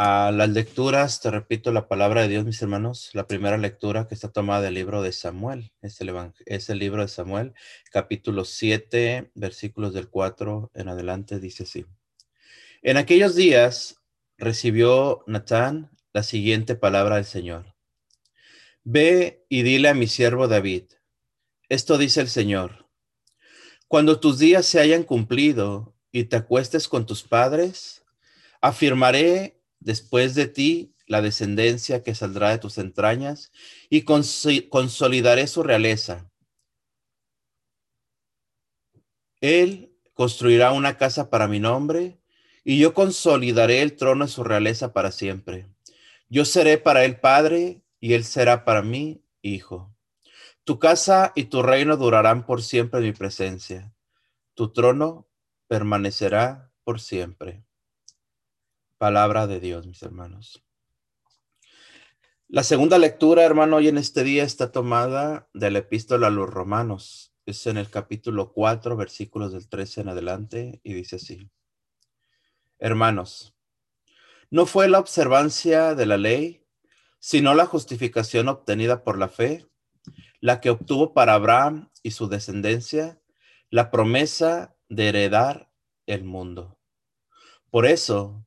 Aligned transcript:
A 0.00 0.30
las 0.30 0.48
lecturas, 0.50 1.20
te 1.20 1.28
repito 1.28 1.72
la 1.72 1.88
palabra 1.88 2.22
de 2.22 2.28
Dios, 2.28 2.44
mis 2.44 2.62
hermanos. 2.62 3.10
La 3.14 3.26
primera 3.26 3.58
lectura 3.58 4.06
que 4.06 4.14
está 4.14 4.30
tomada 4.30 4.60
del 4.60 4.74
libro 4.74 5.02
de 5.02 5.10
Samuel, 5.10 5.72
es 5.82 6.00
el, 6.00 6.14
es 6.46 6.70
el 6.70 6.78
libro 6.78 7.02
de 7.02 7.08
Samuel, 7.08 7.52
capítulo 7.90 8.44
7, 8.44 9.32
versículos 9.34 9.94
del 9.94 10.08
4 10.08 10.70
en 10.72 10.88
adelante, 10.88 11.40
dice 11.40 11.64
así. 11.64 11.84
En 12.82 12.96
aquellos 12.96 13.34
días 13.34 13.96
recibió 14.36 15.24
Natán 15.26 15.90
la 16.12 16.22
siguiente 16.22 16.76
palabra 16.76 17.16
del 17.16 17.24
Señor. 17.24 17.74
Ve 18.84 19.44
y 19.48 19.62
dile 19.62 19.88
a 19.88 19.94
mi 19.94 20.06
siervo 20.06 20.46
David, 20.46 20.84
esto 21.68 21.98
dice 21.98 22.20
el 22.20 22.28
Señor, 22.28 22.86
cuando 23.88 24.20
tus 24.20 24.38
días 24.38 24.64
se 24.64 24.78
hayan 24.78 25.02
cumplido 25.02 25.96
y 26.12 26.22
te 26.22 26.36
acuestes 26.36 26.86
con 26.86 27.04
tus 27.04 27.24
padres, 27.24 28.04
afirmaré 28.60 29.57
después 29.88 30.34
de 30.34 30.46
ti 30.48 30.94
la 31.06 31.22
descendencia 31.22 32.02
que 32.02 32.14
saldrá 32.14 32.50
de 32.50 32.58
tus 32.58 32.76
entrañas 32.76 33.50
y 33.88 34.02
consolidaré 34.02 35.46
su 35.46 35.62
realeza. 35.62 36.30
Él 39.40 39.96
construirá 40.12 40.72
una 40.72 40.98
casa 40.98 41.30
para 41.30 41.48
mi 41.48 41.58
nombre 41.58 42.20
y 42.64 42.78
yo 42.78 42.92
consolidaré 42.92 43.80
el 43.80 43.96
trono 43.96 44.26
de 44.26 44.30
su 44.30 44.44
realeza 44.44 44.92
para 44.92 45.10
siempre. 45.10 45.66
Yo 46.28 46.44
seré 46.44 46.76
para 46.76 47.06
él 47.06 47.18
padre 47.18 47.80
y 47.98 48.12
él 48.12 48.24
será 48.24 48.66
para 48.66 48.82
mí 48.82 49.22
hijo. 49.40 49.96
Tu 50.64 50.78
casa 50.78 51.32
y 51.34 51.44
tu 51.44 51.62
reino 51.62 51.96
durarán 51.96 52.44
por 52.44 52.62
siempre 52.62 53.00
en 53.00 53.06
mi 53.06 53.12
presencia. 53.12 53.90
Tu 54.52 54.70
trono 54.70 55.26
permanecerá 55.66 56.70
por 56.84 57.00
siempre. 57.00 57.64
Palabra 58.98 59.46
de 59.46 59.60
Dios, 59.60 59.86
mis 59.86 60.02
hermanos. 60.02 60.64
La 62.48 62.64
segunda 62.64 62.98
lectura, 62.98 63.44
hermano, 63.44 63.76
hoy 63.76 63.86
en 63.86 63.96
este 63.96 64.24
día 64.24 64.42
está 64.42 64.72
tomada 64.72 65.48
de 65.54 65.70
la 65.70 65.78
epístola 65.78 66.26
a 66.26 66.30
los 66.30 66.50
romanos. 66.50 67.32
Es 67.46 67.68
en 67.68 67.76
el 67.76 67.90
capítulo 67.90 68.52
4, 68.52 68.96
versículos 68.96 69.52
del 69.52 69.68
13 69.68 70.00
en 70.00 70.08
adelante, 70.08 70.80
y 70.82 70.94
dice 70.94 71.14
así. 71.14 71.48
Hermanos, 72.80 73.54
no 74.50 74.66
fue 74.66 74.88
la 74.88 74.98
observancia 74.98 75.94
de 75.94 76.06
la 76.06 76.16
ley, 76.16 76.66
sino 77.20 77.54
la 77.54 77.66
justificación 77.66 78.48
obtenida 78.48 79.04
por 79.04 79.16
la 79.16 79.28
fe, 79.28 79.64
la 80.40 80.60
que 80.60 80.70
obtuvo 80.70 81.14
para 81.14 81.34
Abraham 81.34 81.88
y 82.02 82.10
su 82.10 82.28
descendencia 82.28 83.20
la 83.70 83.92
promesa 83.92 84.74
de 84.88 85.10
heredar 85.10 85.70
el 86.06 86.24
mundo. 86.24 86.80
Por 87.70 87.86
eso, 87.86 88.44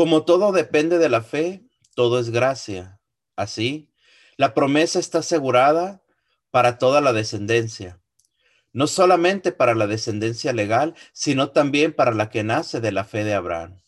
como 0.00 0.24
todo 0.24 0.50
depende 0.50 0.96
de 0.96 1.10
la 1.10 1.20
fe, 1.20 1.62
todo 1.94 2.18
es 2.18 2.30
gracia. 2.30 2.98
Así, 3.36 3.92
la 4.38 4.54
promesa 4.54 4.98
está 4.98 5.18
asegurada 5.18 6.02
para 6.50 6.78
toda 6.78 7.02
la 7.02 7.12
descendencia, 7.12 8.00
no 8.72 8.86
solamente 8.86 9.52
para 9.52 9.74
la 9.74 9.86
descendencia 9.86 10.54
legal, 10.54 10.94
sino 11.12 11.50
también 11.50 11.92
para 11.92 12.12
la 12.12 12.30
que 12.30 12.42
nace 12.42 12.80
de 12.80 12.92
la 12.92 13.04
fe 13.04 13.24
de 13.24 13.34
Abraham, 13.34 13.82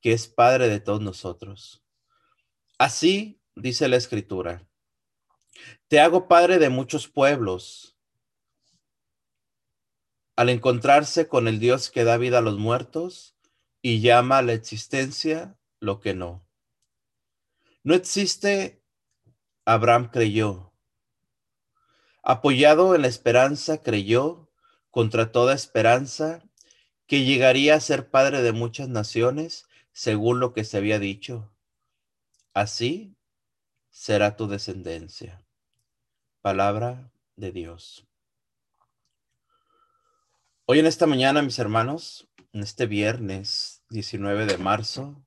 que 0.00 0.12
es 0.12 0.28
Padre 0.28 0.68
de 0.68 0.78
todos 0.78 1.00
nosotros. 1.00 1.82
Así 2.78 3.42
dice 3.56 3.88
la 3.88 3.96
Escritura, 3.96 4.68
te 5.88 5.98
hago 5.98 6.28
Padre 6.28 6.60
de 6.60 6.68
muchos 6.68 7.08
pueblos. 7.08 7.96
Al 10.36 10.48
encontrarse 10.48 11.26
con 11.26 11.48
el 11.48 11.58
Dios 11.58 11.90
que 11.90 12.04
da 12.04 12.18
vida 12.18 12.38
a 12.38 12.40
los 12.40 12.56
muertos, 12.56 13.34
y 13.82 14.00
llama 14.00 14.38
a 14.38 14.42
la 14.42 14.52
existencia 14.52 15.56
lo 15.78 16.00
que 16.00 16.14
no. 16.14 16.46
No 17.82 17.94
existe, 17.94 18.82
Abraham 19.64 20.10
creyó. 20.10 20.72
Apoyado 22.22 22.94
en 22.94 23.02
la 23.02 23.08
esperanza, 23.08 23.82
creyó 23.82 24.50
contra 24.90 25.32
toda 25.32 25.54
esperanza 25.54 26.42
que 27.06 27.24
llegaría 27.24 27.74
a 27.74 27.80
ser 27.80 28.10
padre 28.10 28.42
de 28.42 28.52
muchas 28.52 28.88
naciones, 28.88 29.66
según 29.92 30.38
lo 30.40 30.52
que 30.52 30.64
se 30.64 30.76
había 30.76 30.98
dicho. 30.98 31.50
Así 32.52 33.16
será 33.90 34.36
tu 34.36 34.46
descendencia. 34.46 35.44
Palabra 36.42 37.10
de 37.36 37.52
Dios. 37.52 38.06
Hoy 40.66 40.78
en 40.78 40.86
esta 40.86 41.06
mañana, 41.06 41.42
mis 41.42 41.58
hermanos, 41.58 42.29
este 42.52 42.86
viernes 42.86 43.84
19 43.90 44.44
de 44.46 44.58
marzo. 44.58 45.24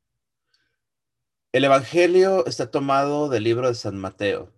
El 1.54 1.64
Evangelio 1.64 2.46
está 2.46 2.70
tomado 2.70 3.30
del 3.30 3.44
libro 3.44 3.70
de 3.70 3.76
San 3.76 3.98
Mateo. 3.98 4.52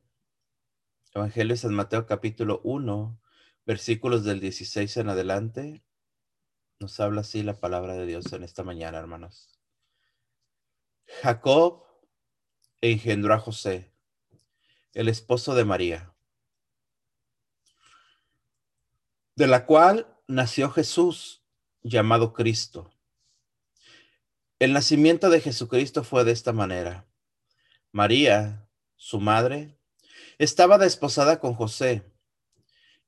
Evangelio 1.13 1.53
de 1.53 1.59
San 1.59 1.75
Mateo 1.75 2.07
capítulo 2.07 2.61
1, 2.63 3.21
versículos 3.65 4.23
del 4.23 4.39
16 4.39 4.97
en 4.97 5.09
adelante. 5.09 5.83
Nos 6.79 6.99
habla 6.99 7.21
así 7.21 7.43
la 7.43 7.53
palabra 7.53 7.93
de 7.93 8.07
Dios 8.07 8.33
en 8.33 8.43
esta 8.43 8.63
mañana, 8.63 8.97
hermanos. 8.97 9.49
Jacob 11.21 11.85
engendró 12.81 13.35
a 13.35 13.39
José, 13.39 13.91
el 14.93 15.07
esposo 15.07 15.53
de 15.53 15.65
María, 15.65 16.13
de 19.35 19.47
la 19.47 19.65
cual 19.65 20.07
nació 20.27 20.71
Jesús 20.71 21.44
llamado 21.85 22.33
Cristo. 22.33 22.91
El 24.57 24.73
nacimiento 24.73 25.29
de 25.29 25.39
Jesucristo 25.39 26.03
fue 26.03 26.23
de 26.23 26.31
esta 26.31 26.51
manera. 26.51 27.05
María, 27.91 28.67
su 28.95 29.19
madre, 29.19 29.77
estaba 30.39 30.79
desposada 30.79 31.39
con 31.39 31.53
José 31.53 32.11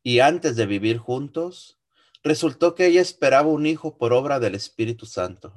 y 0.04 0.20
antes 0.20 0.56
de 0.56 0.68
vivir 0.68 1.00
juntos, 1.00 1.80
resultó 2.24 2.76
que 2.76 2.86
ella 2.86 3.02
esperaba 3.02 3.48
un 3.48 3.66
hijo 3.66 3.98
por 3.98 4.14
obra 4.14 4.40
del 4.40 4.54
Espíritu 4.54 5.08
Santo. 5.08 5.54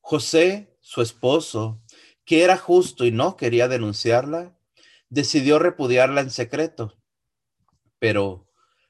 José, 0.00 0.76
su 0.80 1.02
esposo, 1.02 1.82
que 2.24 2.44
era 2.44 2.56
justo 2.56 3.04
y 3.04 3.10
no 3.10 3.36
quería 3.36 3.66
denunciarla, 3.66 4.56
decidió 5.08 5.58
repudiarla 5.58 6.20
en 6.20 6.30
secreto. 6.30 6.96
Pero 7.98 8.49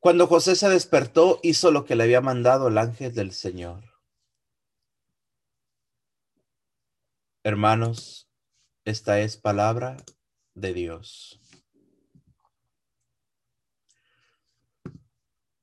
Cuando 0.00 0.26
José 0.26 0.56
se 0.56 0.70
despertó, 0.70 1.40
hizo 1.42 1.70
lo 1.70 1.84
que 1.84 1.94
le 1.94 2.04
había 2.04 2.22
mandado 2.22 2.68
el 2.68 2.78
ángel 2.78 3.14
del 3.14 3.32
Señor. 3.32 3.84
Hermanos, 7.44 8.26
esta 8.86 9.20
es 9.20 9.36
palabra 9.36 9.98
de 10.54 10.72
Dios. 10.72 11.38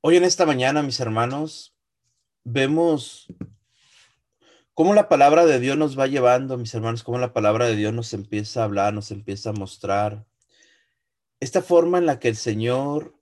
Hoy 0.00 0.16
en 0.16 0.22
esta 0.22 0.46
mañana, 0.46 0.84
mis 0.84 1.00
hermanos, 1.00 1.76
vemos 2.44 3.26
cómo 4.72 4.94
la 4.94 5.08
palabra 5.08 5.46
de 5.46 5.58
Dios 5.58 5.76
nos 5.76 5.98
va 5.98 6.06
llevando, 6.06 6.56
mis 6.56 6.72
hermanos, 6.74 7.02
cómo 7.02 7.18
la 7.18 7.32
palabra 7.32 7.66
de 7.66 7.74
Dios 7.74 7.92
nos 7.92 8.14
empieza 8.14 8.60
a 8.60 8.64
hablar, 8.64 8.94
nos 8.94 9.10
empieza 9.10 9.50
a 9.50 9.54
mostrar 9.54 10.28
esta 11.40 11.60
forma 11.60 11.98
en 11.98 12.06
la 12.06 12.20
que 12.20 12.28
el 12.28 12.36
Señor 12.36 13.17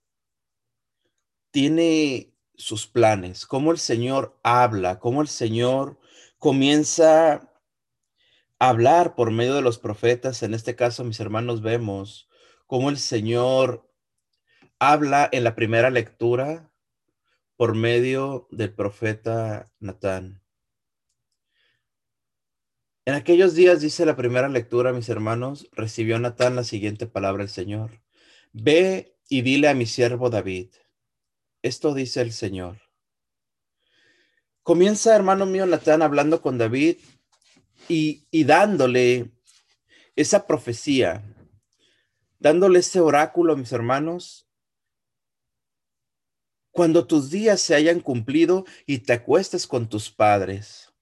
tiene 1.57 2.35
sus 2.55 2.87
planes, 2.87 3.47
cómo 3.47 3.73
el 3.73 3.79
Señor 3.79 4.39
habla, 4.43 4.99
cómo 4.99 5.23
el 5.23 5.29
Señor 5.29 5.99
comienza 6.37 7.33
a 8.59 8.69
hablar 8.69 9.15
por 9.15 9.31
medio 9.31 9.55
de 9.55 9.63
los 9.63 9.79
profetas. 9.79 10.43
En 10.43 10.53
este 10.53 10.77
caso, 10.77 11.03
mis 11.03 11.19
hermanos, 11.19 11.63
vemos 11.63 12.29
cómo 12.67 12.91
el 12.91 12.99
Señor 12.99 13.91
habla 14.79 15.31
en 15.33 15.45
la 15.45 15.55
primera 15.55 15.89
lectura 15.89 16.71
por 17.57 17.75
medio 17.75 18.49
del 18.51 18.75
profeta 18.75 19.73
Natán. 19.81 20.43
En 23.07 23.15
aquellos 23.15 23.55
días, 23.55 23.81
dice 23.81 24.05
la 24.05 24.15
primera 24.15 24.51
lectura, 24.51 24.93
mis 24.93 25.09
hermanos, 25.09 25.71
recibió 25.73 26.19
Natán 26.19 26.55
la 26.55 26.65
siguiente 26.65 27.07
palabra 27.07 27.45
del 27.45 27.51
Señor. 27.51 28.03
Ve 28.53 29.17
y 29.31 29.41
dile 29.41 29.69
a 29.69 29.75
mi 29.75 29.87
siervo 29.87 30.29
David 30.29 30.69
esto 31.67 31.95
dice 31.95 32.21
el 32.21 32.33
Señor. 32.33 32.81
Comienza, 34.63 35.15
hermano 35.15 35.47
mío, 35.47 35.67
Natán, 35.67 36.03
hablando 36.03 36.43
con 36.43 36.59
David 36.59 36.97
y, 37.89 38.27
y 38.31 38.45
dándole 38.45 39.31
esa 40.17 40.47
profecía, 40.47 41.23
dándole 42.39 42.81
ese 42.81 43.01
oráculo 43.01 43.53
a 43.53 43.57
mis 43.57 43.73
hermanos. 43.73 44.49
Cuando 46.71 47.07
tus 47.07 47.31
días 47.31 47.61
se 47.61 47.75
hayan 47.75 48.01
cumplido 48.01 48.65
y 48.87 48.99
te 48.99 49.13
acuestes 49.13 49.67
con 49.67 49.89
tus 49.89 50.11
padres. 50.11 50.93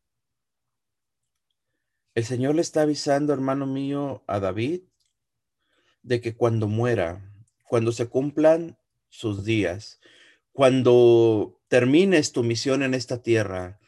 El 2.15 2.25
Señor 2.25 2.55
le 2.55 2.63
está 2.63 2.83
avisando, 2.83 3.33
hermano 3.33 3.67
mío, 3.67 4.23
a 4.27 4.39
David, 4.39 4.83
de 6.03 6.21
que 6.21 6.37
cuando 6.37 6.69
muera, 6.69 7.33
cuando 7.65 7.91
se 7.91 8.09
cumplan 8.09 8.79
sus 9.09 9.45
días, 9.45 10.01
cuando 10.55 11.61
termines 11.67 12.31
tu 12.31 12.45
misión 12.45 12.85
en 12.85 12.95
esta 12.95 13.21
tierra, 13.23 13.81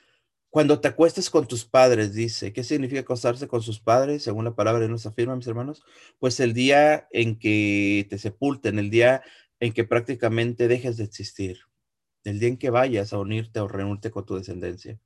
cuando 0.50 0.80
te 0.80 0.88
acuestes 0.88 1.30
con 1.30 1.46
tus 1.46 1.64
padres, 1.64 2.12
dice, 2.12 2.52
¿qué 2.52 2.64
significa 2.64 3.02
acostarse 3.02 3.46
con 3.46 3.62
sus 3.62 3.78
padres? 3.78 4.24
Según 4.24 4.44
la 4.44 4.56
palabra 4.56 4.82
de 4.82 4.88
nos 4.88 5.06
afirma, 5.06 5.36
mis 5.36 5.46
hermanos, 5.46 5.84
pues 6.18 6.40
el 6.40 6.54
día 6.54 7.06
en 7.12 7.38
que 7.38 8.08
te 8.10 8.18
sepulten, 8.18 8.80
el 8.80 8.90
día 8.90 9.22
en 9.60 9.72
que 9.72 9.84
prácticamente 9.84 10.66
dejes 10.66 10.96
de 10.96 11.04
existir, 11.04 11.60
el 12.24 12.40
día 12.40 12.48
en 12.48 12.56
que 12.56 12.70
vayas 12.70 13.12
a 13.12 13.18
unirte 13.18 13.60
o 13.60 13.68
reunirte 13.68 14.10
con 14.10 14.26
tu 14.26 14.34
descendencia. 14.34 14.98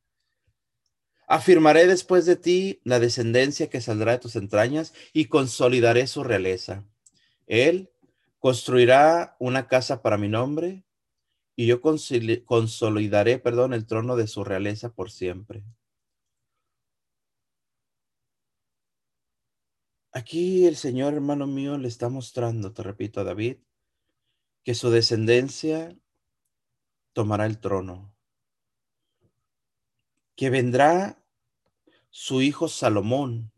Afirmaré 1.29 1.87
después 1.87 2.25
de 2.25 2.37
ti 2.37 2.81
la 2.85 3.01
descendencia 3.01 3.69
que 3.69 3.83
saldrá 3.83 4.13
de 4.13 4.19
tus 4.19 4.35
entrañas 4.35 4.95
y 5.13 5.27
consolidaré 5.27 6.07
su 6.07 6.25
realeza. 6.25 6.87
Él 7.47 7.91
construirá 8.39 9.37
una 9.39 9.69
casa 9.69 10.01
para 10.01 10.17
mi 10.17 10.29
nombre 10.29 10.85
y 11.61 11.67
yo 11.67 11.83
consolidaré, 11.83 13.39
perdón, 13.39 13.75
el 13.75 13.85
trono 13.87 14.17
de 14.17 14.27
su 14.27 14.45
realeza 14.45 14.95
por 14.95 15.11
siempre. 15.11 15.63
Aquí 20.11 20.65
el 20.65 20.75
Señor, 20.77 21.13
hermano 21.13 21.47
mío, 21.47 21.77
le 21.77 21.87
está 21.87 22.09
mostrando, 22.09 22.73
te 22.73 22.83
repito, 22.83 23.21
a 23.21 23.25
David, 23.25 23.59
que 24.65 24.75
su 24.75 24.89
descendencia 24.89 25.95
tomará 27.13 27.45
el 27.45 27.61
trono, 27.61 28.17
que 30.37 30.49
vendrá 30.49 31.23
su 32.09 32.41
hijo 32.41 32.69
Salomón 32.69 33.53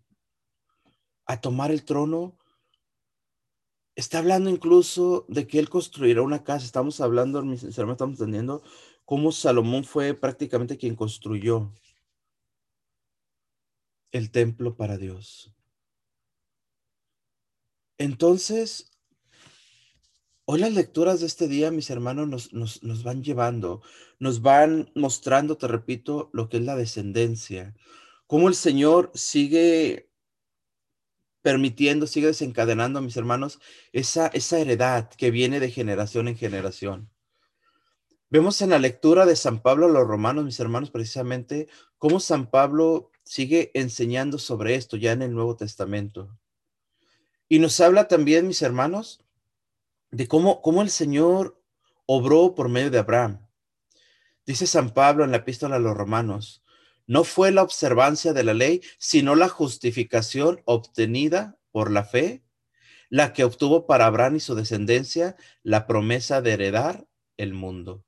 a 1.25 1.41
tomar 1.41 1.71
el 1.71 1.85
trono 1.85 2.37
Está 3.95 4.19
hablando 4.19 4.49
incluso 4.49 5.27
de 5.29 5.47
que 5.47 5.59
él 5.59 5.69
construirá 5.69 6.23
una 6.23 6.45
casa. 6.45 6.65
Estamos 6.65 7.01
hablando, 7.01 7.43
mis 7.43 7.63
hermanos, 7.63 7.95
estamos 7.95 8.21
entendiendo 8.21 8.63
cómo 9.05 9.33
Salomón 9.33 9.85
fue 9.85 10.15
prácticamente 10.15 10.79
quien 10.79 10.97
construyó 10.97 11.71
el 14.13 14.31
templo 14.31 14.77
para 14.77 14.97
Dios. 14.97 15.53
Entonces, 17.99 18.91
hoy 20.47 20.61
las 20.61 20.73
lecturas 20.73 21.21
de 21.21 21.27
este 21.27 21.47
día, 21.47 21.71
mis 21.71 21.91
hermanos, 21.91 22.29
nos, 22.29 22.53
nos, 22.53 22.83
nos 22.83 23.03
van 23.03 23.23
llevando, 23.23 23.83
nos 24.19 24.41
van 24.41 24.91
mostrando, 24.95 25.57
te 25.59 25.69
repito, 25.69 26.31
lo 26.33 26.49
que 26.49 26.57
es 26.57 26.63
la 26.63 26.77
descendencia, 26.77 27.75
cómo 28.27 28.49
el 28.49 28.55
Señor 28.55 29.11
sigue 29.15 30.12
permitiendo, 31.43 32.07
sigue 32.07 32.29
desencadenando, 32.29 33.01
mis 33.03 33.17
hermanos, 33.17 33.61
esa, 33.93 34.29
esa 34.29 34.59
heredad 34.59 35.11
que 35.11 35.31
viene 35.31 35.61
de 35.61 35.71
generación 35.71 36.29
en 36.29 36.37
generación. 36.37 37.11
Vemos 38.31 38.63
en 38.63 38.71
la 38.71 38.79
lectura 38.79 39.27
de 39.27 39.37
San 39.37 39.61
Pablo 39.61 39.87
a 39.87 39.91
los 39.91 40.07
romanos, 40.07 40.45
mis 40.45 40.59
hermanos, 40.59 40.91
precisamente 40.91 41.69
cómo 41.99 42.19
San 42.19 42.49
Pablo 42.49 43.11
sigue 43.25 43.71
enseñando 43.75 44.39
sobre 44.39 44.75
esto 44.75 44.97
ya 44.97 45.13
en 45.13 45.23
el 45.23 45.35
Nuevo 45.35 45.57
Testamento. 45.57 46.39
Y 47.49 47.59
nos 47.59 47.79
habla 47.81 48.09
también, 48.09 48.47
mis 48.47 48.63
hermanos, 48.63 49.23
de 50.11 50.27
cómo, 50.29 50.63
cómo 50.63 50.81
el 50.81 50.89
Señor 50.89 51.61
obró 52.07 52.55
por 52.55 52.69
medio 52.69 52.91
de 52.91 52.99
Abraham. 52.99 53.47
Dice 54.47 54.67
San 54.67 54.95
Pablo 54.95 55.25
en 55.25 55.31
la 55.31 55.39
epístola 55.39 55.77
a 55.77 55.79
los 55.79 55.97
romanos, 55.97 56.62
no 57.07 57.25
fue 57.25 57.51
la 57.51 57.63
observancia 57.63 58.33
de 58.33 58.45
la 58.45 58.55
ley, 58.55 58.81
sino 58.99 59.35
la 59.35 59.49
justificación 59.49 60.63
obtenida 60.65 61.59
por 61.71 61.91
la 61.91 62.05
fe, 62.05 62.45
la 63.09 63.33
que 63.33 63.45
obtuvo 63.45 63.87
para 63.87 64.07
Abraham 64.07 64.37
y 64.37 64.41
su 64.41 64.55
descendencia 64.55 65.37
la 65.63 65.87
promesa 65.87 66.41
de 66.41 66.53
heredar 66.53 67.07
el 67.37 67.55
mundo. 67.55 68.05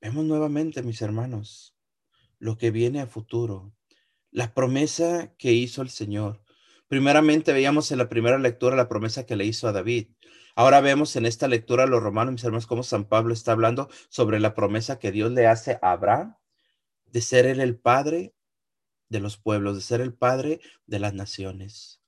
Vemos 0.00 0.24
nuevamente, 0.24 0.82
mis 0.82 1.02
hermanos, 1.02 1.76
lo 2.38 2.56
que 2.56 2.70
viene 2.70 3.00
a 3.00 3.06
futuro, 3.06 3.74
la 4.30 4.54
promesa 4.54 5.34
que 5.36 5.52
hizo 5.52 5.82
el 5.82 5.90
Señor. 5.90 6.42
Primeramente 6.88 7.52
veíamos 7.52 7.92
en 7.92 7.98
la 7.98 8.08
primera 8.08 8.38
lectura 8.38 8.76
la 8.76 8.88
promesa 8.88 9.26
que 9.26 9.36
le 9.36 9.44
hizo 9.44 9.68
a 9.68 9.72
David. 9.72 10.08
Ahora 10.54 10.80
vemos 10.80 11.16
en 11.16 11.26
esta 11.26 11.48
lectura 11.48 11.84
a 11.84 11.86
los 11.86 12.02
romanos, 12.02 12.32
mis 12.32 12.44
hermanos, 12.44 12.66
cómo 12.66 12.82
San 12.82 13.04
Pablo 13.04 13.32
está 13.32 13.52
hablando 13.52 13.88
sobre 14.08 14.40
la 14.40 14.54
promesa 14.54 14.98
que 14.98 15.12
Dios 15.12 15.32
le 15.32 15.46
hace 15.46 15.78
a 15.82 15.92
Abraham 15.92 16.36
de 17.12 17.20
ser 17.20 17.46
Él 17.46 17.60
el 17.60 17.76
Padre 17.76 18.34
de 19.08 19.20
los 19.20 19.36
pueblos, 19.36 19.76
de 19.76 19.82
ser 19.82 20.00
el 20.00 20.14
Padre 20.14 20.60
de 20.86 20.98
las 20.98 21.14
naciones. 21.14 22.02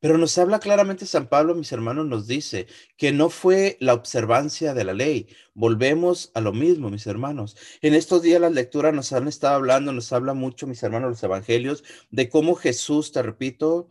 Pero 0.00 0.16
nos 0.16 0.38
habla 0.38 0.60
claramente 0.60 1.04
San 1.04 1.28
Pablo, 1.28 1.54
mis 1.54 1.70
hermanos, 1.72 2.06
nos 2.06 2.26
dice 2.26 2.66
que 2.96 3.12
no 3.12 3.28
fue 3.28 3.76
la 3.80 3.92
observancia 3.92 4.72
de 4.72 4.84
la 4.84 4.94
ley. 4.94 5.28
Volvemos 5.52 6.30
a 6.32 6.40
lo 6.40 6.54
mismo, 6.54 6.88
mis 6.88 7.06
hermanos. 7.06 7.54
En 7.82 7.92
estos 7.92 8.22
días 8.22 8.40
las 8.40 8.52
lecturas 8.52 8.94
nos 8.94 9.12
han 9.12 9.28
estado 9.28 9.56
hablando, 9.56 9.92
nos 9.92 10.10
habla 10.14 10.32
mucho, 10.32 10.66
mis 10.66 10.82
hermanos, 10.82 11.10
los 11.10 11.22
evangelios, 11.22 11.84
de 12.10 12.30
cómo 12.30 12.54
Jesús, 12.54 13.12
te 13.12 13.22
repito, 13.22 13.90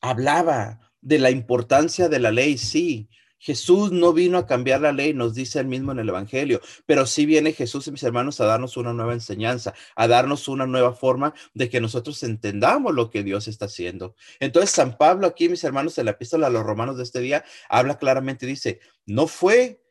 hablaba 0.00 0.92
de 1.00 1.20
la 1.20 1.30
importancia 1.30 2.08
de 2.08 2.18
la 2.18 2.32
ley, 2.32 2.58
sí, 2.58 3.08
Jesús 3.40 3.90
no 3.90 4.12
vino 4.12 4.36
a 4.36 4.46
cambiar 4.46 4.82
la 4.82 4.92
ley, 4.92 5.14
nos 5.14 5.34
dice 5.34 5.60
él 5.60 5.66
mismo 5.66 5.92
en 5.92 5.98
el 5.98 6.10
Evangelio, 6.10 6.60
pero 6.84 7.06
sí 7.06 7.24
viene 7.24 7.54
Jesús 7.54 7.86
y 7.86 7.90
mis 7.90 8.02
hermanos 8.02 8.38
a 8.40 8.44
darnos 8.44 8.76
una 8.76 8.92
nueva 8.92 9.14
enseñanza, 9.14 9.72
a 9.96 10.06
darnos 10.06 10.46
una 10.46 10.66
nueva 10.66 10.92
forma 10.92 11.32
de 11.54 11.70
que 11.70 11.80
nosotros 11.80 12.22
entendamos 12.22 12.94
lo 12.94 13.08
que 13.08 13.22
Dios 13.22 13.48
está 13.48 13.64
haciendo. 13.64 14.14
Entonces, 14.40 14.70
San 14.70 14.98
Pablo 14.98 15.26
aquí, 15.26 15.48
mis 15.48 15.64
hermanos, 15.64 15.96
en 15.96 16.04
la 16.04 16.10
epístola 16.10 16.48
a 16.48 16.50
los 16.50 16.64
romanos 16.64 16.98
de 16.98 17.02
este 17.02 17.20
día, 17.20 17.42
habla 17.70 17.96
claramente, 17.96 18.44
dice, 18.44 18.80
no 19.06 19.26
fue 19.26 19.82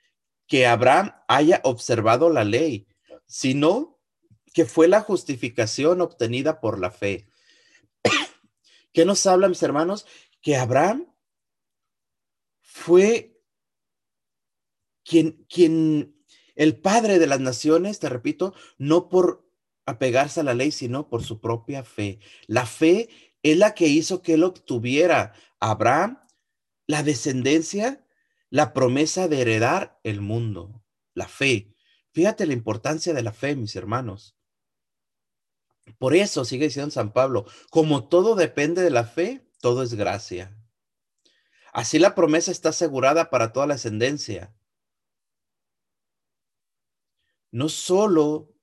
que 0.46 0.68
Abraham 0.68 1.16
haya 1.28 1.60
observado 1.64 2.30
la 2.30 2.44
ley, 2.44 2.88
sino 3.26 4.00
que 4.54 4.66
fue 4.66 4.88
la 4.88 5.02
justificación 5.02 6.02
obtenida 6.02 6.60
por 6.60 6.78
la 6.78 6.92
fe. 6.92 7.28
¿Qué 8.94 9.06
nos 9.06 9.26
habla, 9.26 9.48
mis 9.48 9.64
hermanos? 9.64 10.06
Que 10.40 10.56
Abraham 10.56 11.12
fue 12.62 13.39
quien, 15.10 16.16
el 16.56 16.80
padre 16.80 17.20
de 17.20 17.28
las 17.28 17.40
naciones, 17.40 18.00
te 18.00 18.10
repito, 18.10 18.54
no 18.78 19.10
por 19.10 19.50
apegarse 19.86 20.42
a 20.42 20.44
la 20.44 20.54
ley, 20.54 20.72
sino 20.72 21.10
por 21.10 21.24
su 21.24 21.42
propia 21.42 21.84
fe. 21.84 22.20
La 22.48 22.66
fe 22.66 23.10
es 23.42 23.58
la 23.58 23.74
que 23.74 23.88
hizo 23.88 24.22
que 24.22 24.36
él 24.36 24.44
obtuviera 24.44 25.34
a 25.60 25.72
Abraham 25.72 26.20
la 26.86 27.04
descendencia, 27.04 28.06
la 28.50 28.74
promesa 28.74 29.28
de 29.28 29.42
heredar 29.42 30.00
el 30.04 30.22
mundo, 30.22 30.84
la 31.14 31.28
fe. 31.28 31.74
Fíjate 32.12 32.46
la 32.46 32.54
importancia 32.54 33.14
de 33.14 33.24
la 33.24 33.32
fe, 33.32 33.56
mis 33.56 33.76
hermanos. 33.76 34.36
Por 35.98 36.16
eso 36.16 36.46
sigue 36.46 36.66
diciendo 36.66 36.92
San 36.92 37.14
Pablo, 37.14 37.46
como 37.72 38.08
todo 38.08 38.36
depende 38.36 38.84
de 38.84 38.92
la 38.92 39.06
fe, 39.06 39.48
todo 39.60 39.82
es 39.82 39.96
gracia. 39.96 40.56
Así 41.74 41.98
la 42.00 42.16
promesa 42.16 42.52
está 42.52 42.70
asegurada 42.70 43.30
para 43.30 43.54
toda 43.54 43.68
la 43.68 43.76
ascendencia 43.76 44.54
no 47.52 47.70
solo 47.70 48.54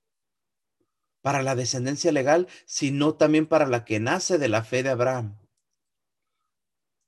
para 1.21 1.43
la 1.43 1.55
descendencia 1.55 2.11
legal, 2.11 2.47
sino 2.65 3.15
también 3.15 3.47
para 3.47 3.67
la 3.67 3.83
que 3.83 3.99
nace 3.99 4.37
de 4.37 4.47
la 4.47 4.63
fe 4.63 4.83
de 4.83 4.89
Abraham, 4.89 5.37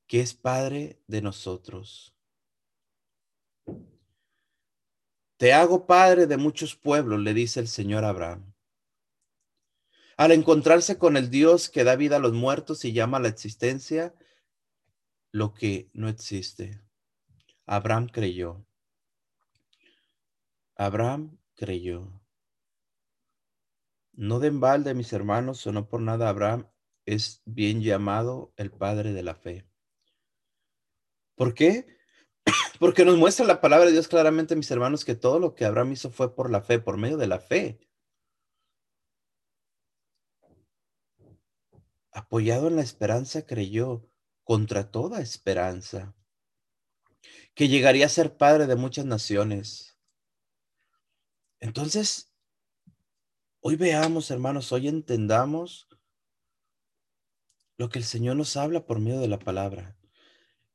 que 0.07 0.21
es 0.21 0.33
Padre 0.33 1.01
de 1.07 1.21
nosotros. 1.21 2.13
Te 5.37 5.53
hago 5.53 5.87
Padre 5.87 6.27
de 6.27 6.35
muchos 6.35 6.75
pueblos, 6.75 7.21
le 7.21 7.33
dice 7.33 7.61
el 7.61 7.69
Señor 7.69 8.03
Abraham. 8.03 8.53
Al 10.17 10.33
encontrarse 10.33 10.97
con 10.97 11.15
el 11.15 11.29
Dios 11.29 11.69
que 11.69 11.85
da 11.85 11.95
vida 11.95 12.17
a 12.17 12.19
los 12.19 12.33
muertos 12.33 12.83
y 12.83 12.91
llama 12.91 13.19
a 13.19 13.21
la 13.21 13.29
existencia 13.29 14.13
lo 15.31 15.53
que 15.53 15.89
no 15.93 16.09
existe, 16.09 16.81
Abraham 17.65 18.09
creyó. 18.09 18.65
Abraham 20.75 21.37
creyó. 21.59 22.21
No 24.13 24.39
de 24.39 24.47
embalde, 24.47 24.93
mis 24.93 25.11
hermanos, 25.11 25.67
o 25.67 25.71
no 25.73 25.87
por 25.87 26.01
nada 26.01 26.29
Abraham 26.29 26.67
es 27.05 27.41
bien 27.45 27.81
llamado 27.81 28.53
el 28.55 28.71
padre 28.71 29.13
de 29.13 29.23
la 29.23 29.35
fe. 29.35 29.67
¿Por 31.35 31.53
qué? 31.53 31.97
Porque 32.79 33.03
nos 33.03 33.17
muestra 33.17 33.45
la 33.45 33.61
palabra 33.61 33.87
de 33.87 33.91
Dios 33.91 34.07
claramente, 34.07 34.55
mis 34.55 34.71
hermanos, 34.71 35.03
que 35.03 35.15
todo 35.15 35.39
lo 35.39 35.53
que 35.53 35.65
Abraham 35.65 35.91
hizo 35.93 36.11
fue 36.11 36.33
por 36.33 36.49
la 36.49 36.61
fe, 36.61 36.79
por 36.79 36.97
medio 36.97 37.17
de 37.17 37.27
la 37.27 37.39
fe. 37.39 37.79
Apoyado 42.11 42.67
en 42.67 42.77
la 42.77 42.81
esperanza, 42.81 43.45
creyó. 43.45 44.05
contra 44.43 44.89
toda 44.89 45.21
esperanza, 45.21 46.15
que 47.53 47.67
llegaría 47.67 48.07
a 48.07 48.09
ser 48.09 48.35
padre 48.35 48.65
de 48.65 48.75
muchas 48.75 49.05
naciones. 49.05 49.88
Entonces, 51.59 52.31
hoy 53.61 53.75
veamos, 53.75 54.31
hermanos, 54.31 54.71
hoy 54.71 54.87
entendamos 54.87 55.87
lo 57.77 57.89
que 57.89 57.99
el 57.99 58.05
Señor 58.05 58.35
nos 58.35 58.57
habla 58.57 58.85
por 58.85 58.99
medio 58.99 59.19
de 59.19 59.27
la 59.27 59.39
palabra. 59.39 59.97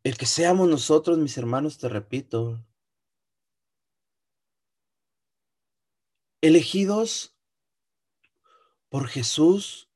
El 0.03 0.17
que 0.17 0.27
seamos 0.27 0.69
nosotros, 0.69 1.19
mis 1.19 1.37
hermanos, 1.39 1.79
te 1.79 1.89
repito, 1.89 2.67
elegidos 6.43 7.39
por 8.91 9.09
Jesús 9.09 9.91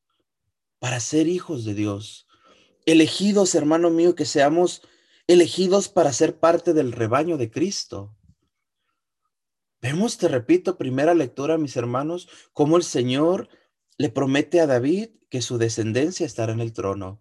para 0.78 0.98
ser 1.00 1.28
hijos 1.28 1.64
de 1.64 1.74
Dios. 1.74 2.26
Elegidos, 2.86 3.54
hermano 3.54 3.90
mío, 3.90 4.14
que 4.14 4.24
seamos 4.24 4.82
elegidos 5.26 5.88
para 5.90 6.12
ser 6.12 6.38
parte 6.38 6.72
del 6.72 6.92
rebaño 6.92 7.36
de 7.36 7.50
Cristo. 7.50 8.17
Vemos, 9.80 10.18
te 10.18 10.28
repito, 10.28 10.76
primera 10.76 11.14
lectura, 11.14 11.56
mis 11.56 11.76
hermanos, 11.76 12.28
cómo 12.52 12.76
el 12.76 12.82
Señor 12.82 13.48
le 13.96 14.10
promete 14.10 14.60
a 14.60 14.66
David 14.66 15.10
que 15.30 15.40
su 15.40 15.58
descendencia 15.58 16.26
estará 16.26 16.52
en 16.52 16.60
el 16.60 16.72
trono. 16.72 17.20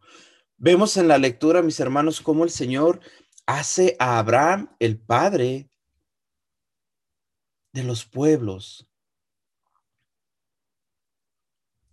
Vemos 0.57 0.97
en 0.97 1.07
la 1.07 1.19
lectura, 1.19 1.61
mis 1.61 1.79
hermanos, 1.79 2.21
cómo 2.21 2.43
el 2.43 2.49
Señor 2.49 2.99
hace 3.45 3.95
a 3.99 4.17
Abraham 4.17 4.75
el 4.79 4.99
padre 4.99 5.69
de 7.73 7.83
los 7.83 8.05
pueblos. 8.05 8.89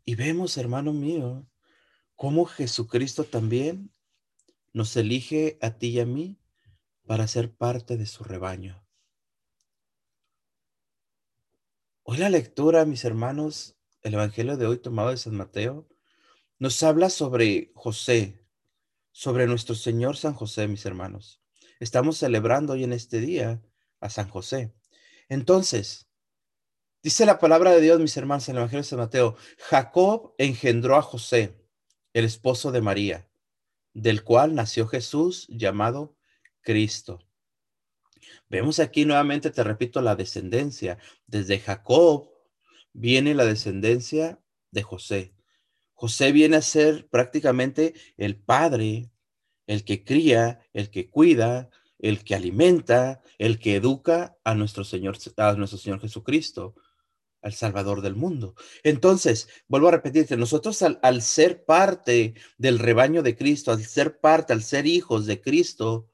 Y 0.06 0.14
vemos, 0.14 0.56
hermano 0.56 0.92
mío, 0.92 1.47
cómo 2.14 2.47
Jesucristo 2.47 3.25
también 3.25 3.90
nos 4.73 4.97
elige 4.97 5.59
a 5.61 5.78
ti 5.78 5.88
y 5.88 6.00
a 6.00 6.06
mí 6.06 6.38
para 7.06 7.26
ser 7.28 7.54
parte 7.54 7.97
de 7.97 8.06
su 8.06 8.25
rebaño. 8.25 8.84
Hoy 12.06 12.18
la 12.18 12.28
lectura, 12.28 12.84
mis 12.84 13.02
hermanos, 13.06 13.76
el 14.02 14.12
Evangelio 14.12 14.58
de 14.58 14.66
hoy 14.66 14.76
tomado 14.76 15.08
de 15.08 15.16
San 15.16 15.37
Mateo, 15.37 15.88
nos 16.58 16.82
habla 16.82 17.08
sobre 17.08 17.73
José, 17.75 18.44
sobre 19.11 19.46
nuestro 19.46 19.75
Señor 19.75 20.18
San 20.18 20.34
José, 20.34 20.68
mis 20.68 20.84
hermanos. 20.84 21.40
Estamos 21.80 22.18
celebrando 22.18 22.75
hoy 22.75 22.84
en 22.84 22.92
este 22.92 23.20
día 23.20 23.62
a 24.00 24.11
San 24.11 24.28
José. 24.28 24.75
Entonces, 25.30 26.06
Dice 27.02 27.25
la 27.25 27.38
palabra 27.38 27.70
de 27.70 27.80
Dios, 27.80 28.00
mis 28.00 28.16
hermanos, 28.18 28.49
en 28.49 28.56
el 28.56 28.61
Evangelio 28.61 28.82
de 28.82 28.88
San 28.88 28.99
Mateo, 28.99 29.37
Jacob 29.58 30.34
engendró 30.37 30.96
a 30.96 31.02
José, 31.02 31.54
el 32.12 32.26
esposo 32.26 32.70
de 32.70 32.82
María, 32.82 33.28
del 33.94 34.25
cual 34.25 34.54
nació 34.54 34.87
Jesús 34.87 35.46
llamado 35.49 36.16
Cristo. 36.62 37.20
Vemos 38.54 38.78
aquí 38.78 39.04
nuevamente, 39.04 39.50
te 39.50 39.64
repito, 39.64 40.00
la 40.00 40.14
descendencia. 40.14 40.96
Desde 41.26 41.58
Jacob 41.58 42.30
viene 42.92 43.34
la 43.34 43.44
descendencia 43.44 44.38
de 44.70 44.84
José. 44.84 45.34
José 45.92 46.30
viene 46.30 46.58
a 46.58 46.62
ser 46.62 47.08
prácticamente 47.08 47.94
el 48.16 48.37
padre, 48.37 49.11
el 49.66 49.84
que 49.84 50.04
cría, 50.04 50.61
el 50.73 50.90
que 50.90 51.11
cuida, 51.11 51.68
el 51.99 52.23
que 52.23 52.37
alimenta, 52.37 53.23
el 53.38 53.58
que 53.58 53.75
educa 53.75 54.38
a 54.44 54.54
nuestro 54.54 54.84
Señor, 54.84 55.18
a 55.37 55.54
nuestro 55.54 55.80
Señor 55.80 56.00
Jesucristo 56.00 56.76
al 57.42 57.54
Salvador 57.54 58.02
del 58.02 58.14
mundo. 58.14 58.54
Entonces, 58.84 59.49
vuelvo 59.66 59.88
a 59.88 59.90
repetirte, 59.90 60.37
nosotros 60.37 60.80
al, 60.82 61.00
al, 61.02 61.23
ser 61.23 61.64
parte 61.64 62.34
del 62.56 62.78
rebaño 62.78 63.25
de 63.25 63.34
Cristo, 63.34 63.73
al 63.73 63.82
ser 63.82 64.20
parte, 64.20 64.52
al 64.52 64.62
ser 64.62 64.87
hijos 64.87 65.26
de 65.26 65.40
Cristo, 65.40 66.08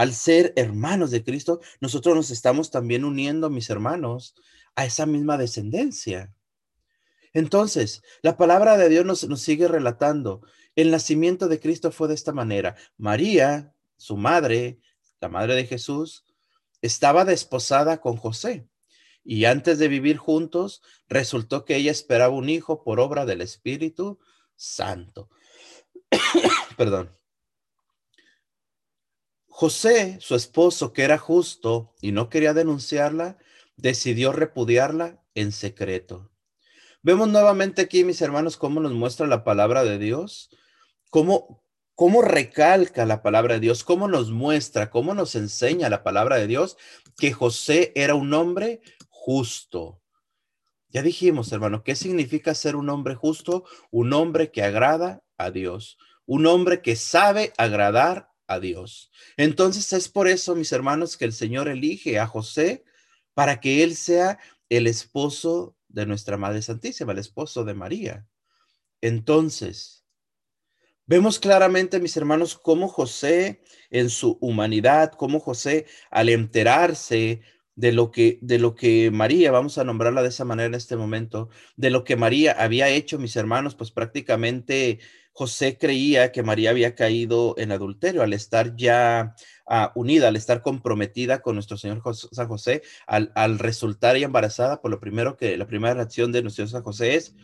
al 0.00 0.14
ser 0.14 0.54
hermanos 0.56 1.10
de 1.10 1.22
Cristo, 1.22 1.60
nosotros 1.78 2.16
nos 2.16 2.30
estamos 2.30 2.70
también 2.70 3.04
uniendo, 3.04 3.50
mis 3.50 3.68
hermanos, 3.68 4.34
a 4.74 4.86
esa 4.86 5.04
misma 5.04 5.36
descendencia. 5.36 6.34
Entonces, 7.34 8.00
la 8.22 8.38
palabra 8.38 8.78
de 8.78 8.88
Dios 8.88 9.04
nos, 9.04 9.28
nos 9.28 9.42
sigue 9.42 9.68
relatando. 9.68 10.40
El 10.74 10.90
nacimiento 10.90 11.48
de 11.48 11.60
Cristo 11.60 11.92
fue 11.92 12.08
de 12.08 12.14
esta 12.14 12.32
manera. 12.32 12.76
María, 12.96 13.74
su 13.98 14.16
madre, 14.16 14.80
la 15.20 15.28
madre 15.28 15.54
de 15.54 15.66
Jesús, 15.66 16.24
estaba 16.80 17.26
desposada 17.26 18.00
con 18.00 18.16
José 18.16 18.66
y 19.22 19.44
antes 19.44 19.78
de 19.78 19.88
vivir 19.88 20.16
juntos, 20.16 20.80
resultó 21.10 21.66
que 21.66 21.76
ella 21.76 21.90
esperaba 21.90 22.32
un 22.32 22.48
hijo 22.48 22.84
por 22.84 23.00
obra 23.00 23.26
del 23.26 23.42
Espíritu 23.42 24.18
Santo. 24.56 25.28
Perdón. 26.78 27.19
José, 29.60 30.16
su 30.22 30.36
esposo, 30.36 30.94
que 30.94 31.02
era 31.02 31.18
justo 31.18 31.92
y 32.00 32.12
no 32.12 32.30
quería 32.30 32.54
denunciarla, 32.54 33.36
decidió 33.76 34.32
repudiarla 34.32 35.22
en 35.34 35.52
secreto. 35.52 36.30
Vemos 37.02 37.28
nuevamente 37.28 37.82
aquí, 37.82 38.02
mis 38.02 38.22
hermanos, 38.22 38.56
cómo 38.56 38.80
nos 38.80 38.92
muestra 38.92 39.26
la 39.26 39.44
palabra 39.44 39.84
de 39.84 39.98
Dios, 39.98 40.48
cómo, 41.10 41.62
cómo 41.94 42.22
recalca 42.22 43.04
la 43.04 43.20
palabra 43.20 43.52
de 43.52 43.60
Dios, 43.60 43.84
cómo 43.84 44.08
nos 44.08 44.30
muestra, 44.30 44.88
cómo 44.88 45.12
nos 45.12 45.34
enseña 45.34 45.90
la 45.90 46.02
palabra 46.02 46.36
de 46.36 46.46
Dios 46.46 46.78
que 47.18 47.34
José 47.34 47.92
era 47.94 48.14
un 48.14 48.32
hombre 48.32 48.80
justo. 49.10 50.00
Ya 50.88 51.02
dijimos, 51.02 51.52
hermano, 51.52 51.84
¿qué 51.84 51.96
significa 51.96 52.54
ser 52.54 52.76
un 52.76 52.88
hombre 52.88 53.14
justo? 53.14 53.64
Un 53.90 54.14
hombre 54.14 54.52
que 54.52 54.62
agrada 54.62 55.22
a 55.36 55.50
Dios, 55.50 55.98
un 56.24 56.46
hombre 56.46 56.80
que 56.80 56.96
sabe 56.96 57.52
agradar 57.58 58.29
Dios. 58.58 59.12
Entonces 59.36 59.92
es 59.92 60.08
por 60.08 60.26
eso, 60.26 60.56
mis 60.56 60.72
hermanos, 60.72 61.16
que 61.16 61.26
el 61.26 61.32
Señor 61.32 61.68
elige 61.68 62.18
a 62.18 62.26
José 62.26 62.84
para 63.34 63.60
que 63.60 63.84
él 63.84 63.94
sea 63.94 64.38
el 64.68 64.86
esposo 64.86 65.76
de 65.88 66.06
nuestra 66.06 66.36
Madre 66.36 66.62
Santísima, 66.62 67.12
el 67.12 67.18
esposo 67.18 67.64
de 67.64 67.74
María. 67.74 68.26
Entonces, 69.00 70.04
vemos 71.06 71.38
claramente, 71.38 72.00
mis 72.00 72.16
hermanos, 72.16 72.56
cómo 72.56 72.88
José 72.88 73.62
en 73.90 74.10
su 74.10 74.38
humanidad, 74.40 75.12
cómo 75.12 75.40
José 75.40 75.86
al 76.10 76.28
enterarse 76.28 77.42
de 77.76 77.92
lo 77.92 78.10
que 78.10 78.38
de 78.42 78.58
lo 78.58 78.74
que 78.74 79.10
María, 79.10 79.50
vamos 79.50 79.78
a 79.78 79.84
nombrarla 79.84 80.22
de 80.22 80.28
esa 80.28 80.44
manera 80.44 80.66
en 80.66 80.74
este 80.74 80.96
momento, 80.96 81.48
de 81.76 81.90
lo 81.90 82.04
que 82.04 82.16
María 82.16 82.52
había 82.52 82.88
hecho, 82.90 83.18
mis 83.18 83.36
hermanos, 83.36 83.74
pues 83.74 83.90
prácticamente 83.90 85.00
José 85.32 85.78
creía 85.78 86.32
que 86.32 86.42
María 86.42 86.70
había 86.70 86.94
caído 86.94 87.54
en 87.56 87.72
adulterio 87.72 88.22
al 88.22 88.32
estar 88.32 88.76
ya 88.76 89.34
uh, 89.66 89.98
unida, 89.98 90.28
al 90.28 90.36
estar 90.36 90.60
comprometida 90.62 91.40
con 91.40 91.54
nuestro 91.54 91.76
Señor 91.76 92.02
San 92.14 92.48
José, 92.48 92.82
al, 93.06 93.58
resultar 93.58 94.16
ya 94.16 94.26
embarazada, 94.26 94.80
por 94.80 94.90
lo 94.90 95.00
primero 95.00 95.36
que 95.36 95.56
la 95.56 95.66
primera 95.66 95.94
reacción 95.94 96.32
de 96.32 96.42
nuestro 96.42 96.66
San 96.66 96.82
José 96.82 97.14
es 97.14 97.34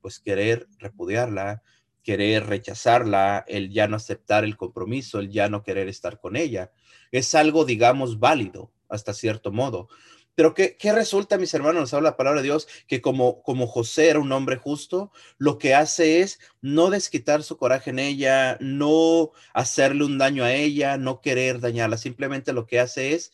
pues 0.00 0.20
querer 0.20 0.68
repudiarla, 0.78 1.62
querer 2.02 2.46
rechazarla, 2.46 3.44
el 3.48 3.70
ya 3.70 3.88
no 3.88 3.96
aceptar 3.96 4.44
el 4.44 4.56
compromiso, 4.56 5.18
el 5.18 5.30
ya 5.30 5.48
no 5.48 5.62
querer 5.62 5.88
estar 5.88 6.20
con 6.20 6.36
ella. 6.36 6.70
Es 7.10 7.34
algo, 7.34 7.64
digamos, 7.64 8.20
válido, 8.20 8.72
hasta 8.88 9.12
cierto 9.12 9.50
modo. 9.50 9.88
Pero 10.36 10.54
¿qué, 10.54 10.76
¿qué, 10.76 10.92
resulta, 10.92 11.38
mis 11.38 11.52
hermanos? 11.54 11.80
Nos 11.80 11.94
habla 11.94 12.10
la 12.10 12.16
palabra 12.16 12.42
de 12.42 12.46
Dios 12.46 12.68
que 12.86 13.00
como, 13.00 13.42
como 13.42 13.66
José 13.66 14.10
era 14.10 14.20
un 14.20 14.30
hombre 14.32 14.56
justo, 14.56 15.10
lo 15.38 15.58
que 15.58 15.74
hace 15.74 16.20
es 16.20 16.38
no 16.60 16.90
desquitar 16.90 17.42
su 17.42 17.56
coraje 17.56 17.90
en 17.90 17.98
ella, 17.98 18.58
no 18.60 19.32
hacerle 19.54 20.04
un 20.04 20.18
daño 20.18 20.44
a 20.44 20.52
ella, 20.52 20.98
no 20.98 21.22
querer 21.22 21.60
dañarla. 21.60 21.96
Simplemente 21.96 22.52
lo 22.52 22.66
que 22.66 22.80
hace 22.80 23.14
es 23.14 23.32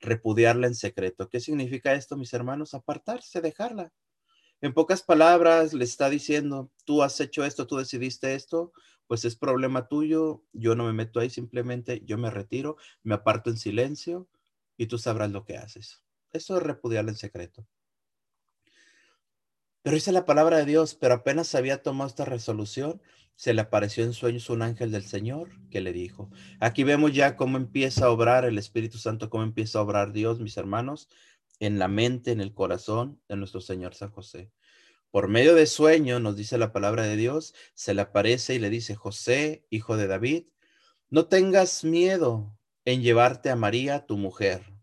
repudiarla 0.00 0.66
en 0.66 0.74
secreto. 0.74 1.28
¿Qué 1.28 1.38
significa 1.38 1.92
esto, 1.92 2.16
mis 2.16 2.32
hermanos? 2.32 2.72
Apartarse, 2.72 3.42
dejarla. 3.42 3.92
En 4.62 4.72
pocas 4.72 5.02
palabras, 5.02 5.74
le 5.74 5.84
está 5.84 6.08
diciendo, 6.08 6.70
tú 6.86 7.02
has 7.02 7.20
hecho 7.20 7.44
esto, 7.44 7.66
tú 7.66 7.76
decidiste 7.76 8.34
esto, 8.34 8.72
pues 9.06 9.26
es 9.26 9.36
problema 9.36 9.86
tuyo, 9.86 10.42
yo 10.54 10.74
no 10.74 10.84
me 10.84 10.94
meto 10.94 11.20
ahí, 11.20 11.28
simplemente 11.28 12.02
yo 12.06 12.16
me 12.16 12.30
retiro, 12.30 12.76
me 13.02 13.14
aparto 13.14 13.50
en 13.50 13.58
silencio 13.58 14.28
y 14.78 14.86
tú 14.86 14.96
sabrás 14.96 15.30
lo 15.30 15.44
que 15.44 15.58
haces. 15.58 16.05
Eso 16.36 16.56
es 16.56 16.62
repudiarlo 16.62 17.10
en 17.10 17.16
secreto. 17.16 17.66
Pero 19.82 19.94
dice 19.94 20.12
la 20.12 20.24
palabra 20.24 20.58
de 20.58 20.64
Dios, 20.64 20.94
pero 20.94 21.14
apenas 21.14 21.54
había 21.54 21.82
tomado 21.82 22.08
esta 22.08 22.24
resolución, 22.24 23.00
se 23.36 23.54
le 23.54 23.60
apareció 23.60 24.02
en 24.02 24.14
sueños 24.14 24.50
un 24.50 24.62
ángel 24.62 24.90
del 24.90 25.04
Señor 25.04 25.50
que 25.70 25.80
le 25.80 25.92
dijo, 25.92 26.30
aquí 26.58 26.84
vemos 26.84 27.12
ya 27.12 27.36
cómo 27.36 27.56
empieza 27.56 28.06
a 28.06 28.10
obrar 28.10 28.44
el 28.44 28.58
Espíritu 28.58 28.98
Santo, 28.98 29.30
cómo 29.30 29.44
empieza 29.44 29.78
a 29.78 29.82
obrar 29.82 30.12
Dios, 30.12 30.40
mis 30.40 30.56
hermanos, 30.56 31.08
en 31.60 31.78
la 31.78 31.88
mente, 31.88 32.32
en 32.32 32.40
el 32.40 32.52
corazón 32.52 33.20
de 33.28 33.36
nuestro 33.36 33.60
Señor 33.60 33.94
San 33.94 34.10
José. 34.10 34.50
Por 35.10 35.28
medio 35.28 35.54
de 35.54 35.66
sueño, 35.66 36.18
nos 36.18 36.36
dice 36.36 36.58
la 36.58 36.72
palabra 36.72 37.04
de 37.04 37.16
Dios, 37.16 37.54
se 37.74 37.94
le 37.94 38.02
aparece 38.02 38.54
y 38.54 38.58
le 38.58 38.70
dice, 38.70 38.96
José, 38.96 39.64
hijo 39.70 39.96
de 39.96 40.08
David, 40.08 40.48
no 41.10 41.26
tengas 41.26 41.84
miedo 41.84 42.58
en 42.84 43.02
llevarte 43.02 43.50
a 43.50 43.56
María, 43.56 44.06
tu 44.06 44.16
mujer, 44.16 44.75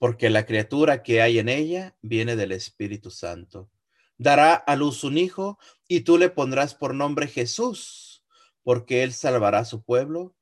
porque 0.00 0.30
la 0.30 0.46
criatura 0.46 1.02
que 1.02 1.20
hay 1.20 1.38
en 1.38 1.50
ella 1.50 1.94
viene 2.00 2.34
del 2.34 2.52
Espíritu 2.52 3.10
Santo. 3.10 3.70
Dará 4.16 4.54
a 4.54 4.74
luz 4.74 5.04
un 5.04 5.18
hijo 5.18 5.58
y 5.86 6.00
tú 6.00 6.16
le 6.16 6.30
pondrás 6.30 6.74
por 6.74 6.94
nombre 6.94 7.26
Jesús, 7.26 8.24
porque 8.62 9.02
Él 9.02 9.12
salvará 9.12 9.58
a 9.58 9.64
su 9.66 9.84
pueblo 9.84 10.34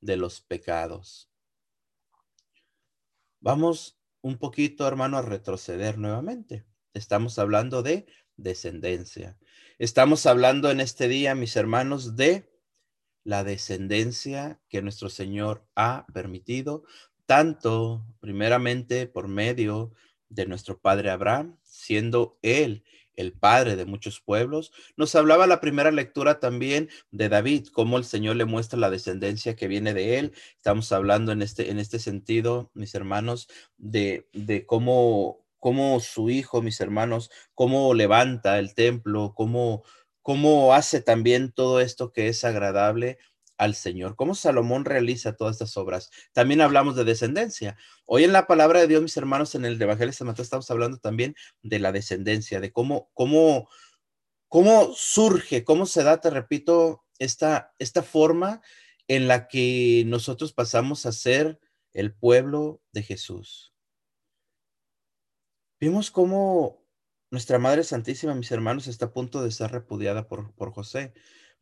de 0.00 0.16
los 0.16 0.40
pecados. 0.40 1.30
Vamos 3.40 3.98
un 4.22 4.38
poquito, 4.38 4.88
hermano, 4.88 5.18
a 5.18 5.22
retroceder 5.22 5.98
nuevamente. 5.98 6.64
Estamos 6.94 7.38
hablando 7.38 7.82
de 7.82 8.06
descendencia. 8.38 9.36
Estamos 9.78 10.24
hablando 10.24 10.70
en 10.70 10.80
este 10.80 11.06
día, 11.06 11.34
mis 11.34 11.54
hermanos, 11.56 12.16
de 12.16 12.50
la 13.24 13.44
descendencia 13.44 14.58
que 14.70 14.80
nuestro 14.80 15.10
Señor 15.10 15.66
ha 15.76 16.06
permitido, 16.14 16.84
tanto 17.32 18.04
primeramente 18.20 19.06
por 19.06 19.26
medio 19.26 19.90
de 20.28 20.44
nuestro 20.44 20.78
Padre 20.78 21.08
Abraham, 21.08 21.56
siendo 21.62 22.38
Él 22.42 22.84
el 23.16 23.32
padre 23.32 23.74
de 23.74 23.86
muchos 23.86 24.20
pueblos. 24.20 24.70
Nos 24.98 25.14
hablaba 25.14 25.46
la 25.46 25.58
primera 25.58 25.90
lectura 25.90 26.40
también 26.40 26.90
de 27.10 27.30
David, 27.30 27.68
cómo 27.72 27.96
el 27.96 28.04
Señor 28.04 28.36
le 28.36 28.44
muestra 28.44 28.78
la 28.78 28.90
descendencia 28.90 29.56
que 29.56 29.66
viene 29.66 29.94
de 29.94 30.18
él. 30.18 30.32
Estamos 30.56 30.92
hablando 30.92 31.32
en 31.32 31.40
este, 31.40 31.70
en 31.70 31.78
este 31.78 31.98
sentido, 31.98 32.70
mis 32.74 32.94
hermanos, 32.94 33.48
de, 33.78 34.28
de 34.34 34.66
cómo, 34.66 35.46
cómo 35.58 36.00
su 36.00 36.28
hijo, 36.28 36.60
mis 36.60 36.82
hermanos, 36.82 37.30
cómo 37.54 37.94
levanta 37.94 38.58
el 38.58 38.74
templo, 38.74 39.32
cómo, 39.34 39.84
cómo 40.20 40.74
hace 40.74 41.00
también 41.00 41.50
todo 41.50 41.80
esto 41.80 42.12
que 42.12 42.28
es 42.28 42.44
agradable 42.44 43.16
al 43.58 43.74
Señor, 43.74 44.16
cómo 44.16 44.34
Salomón 44.34 44.84
realiza 44.84 45.36
todas 45.36 45.56
estas 45.56 45.76
obras. 45.76 46.10
También 46.32 46.60
hablamos 46.60 46.96
de 46.96 47.04
descendencia. 47.04 47.76
Hoy 48.06 48.24
en 48.24 48.32
la 48.32 48.46
palabra 48.46 48.80
de 48.80 48.88
Dios, 48.88 49.02
mis 49.02 49.16
hermanos, 49.16 49.54
en 49.54 49.64
el 49.64 49.80
Evangelio 49.80 50.12
de 50.18 50.24
Mateo 50.24 50.42
estamos 50.42 50.70
hablando 50.70 50.98
también 50.98 51.34
de 51.62 51.78
la 51.78 51.92
descendencia, 51.92 52.60
de 52.60 52.72
cómo, 52.72 53.10
cómo, 53.14 53.68
cómo 54.48 54.92
surge, 54.94 55.64
cómo 55.64 55.86
se 55.86 56.02
da, 56.02 56.20
te 56.20 56.30
repito, 56.30 57.04
esta, 57.18 57.72
esta 57.78 58.02
forma 58.02 58.60
en 59.08 59.28
la 59.28 59.48
que 59.48 60.04
nosotros 60.06 60.52
pasamos 60.52 61.06
a 61.06 61.12
ser 61.12 61.60
el 61.92 62.14
pueblo 62.14 62.80
de 62.92 63.02
Jesús. 63.02 63.74
Vimos 65.80 66.10
cómo 66.10 66.82
nuestra 67.30 67.58
Madre 67.58 67.82
Santísima, 67.82 68.34
mis 68.34 68.50
hermanos, 68.52 68.86
está 68.86 69.06
a 69.06 69.12
punto 69.12 69.42
de 69.42 69.50
ser 69.50 69.72
repudiada 69.72 70.28
por, 70.28 70.54
por 70.54 70.72
José. 70.72 71.12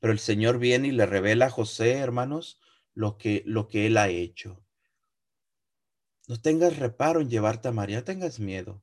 Pero 0.00 0.12
el 0.12 0.18
Señor 0.18 0.58
viene 0.58 0.88
y 0.88 0.92
le 0.92 1.06
revela 1.06 1.46
a 1.46 1.50
José, 1.50 1.92
hermanos, 1.92 2.58
lo 2.94 3.16
que, 3.16 3.42
lo 3.46 3.68
que 3.68 3.86
él 3.86 3.96
ha 3.96 4.08
hecho. 4.08 4.62
No 6.26 6.40
tengas 6.40 6.78
reparo 6.78 7.20
en 7.20 7.30
llevarte 7.30 7.68
a 7.68 7.72
María, 7.72 8.04
tengas 8.04 8.40
miedo, 8.40 8.82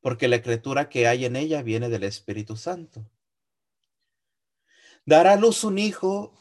porque 0.00 0.28
la 0.28 0.36
escritura 0.36 0.88
que 0.88 1.06
hay 1.06 1.24
en 1.24 1.36
ella 1.36 1.62
viene 1.62 1.88
del 1.88 2.04
Espíritu 2.04 2.56
Santo. 2.56 3.10
Dará 5.04 5.34
a 5.34 5.36
luz 5.36 5.64
un 5.64 5.78
hijo 5.78 6.34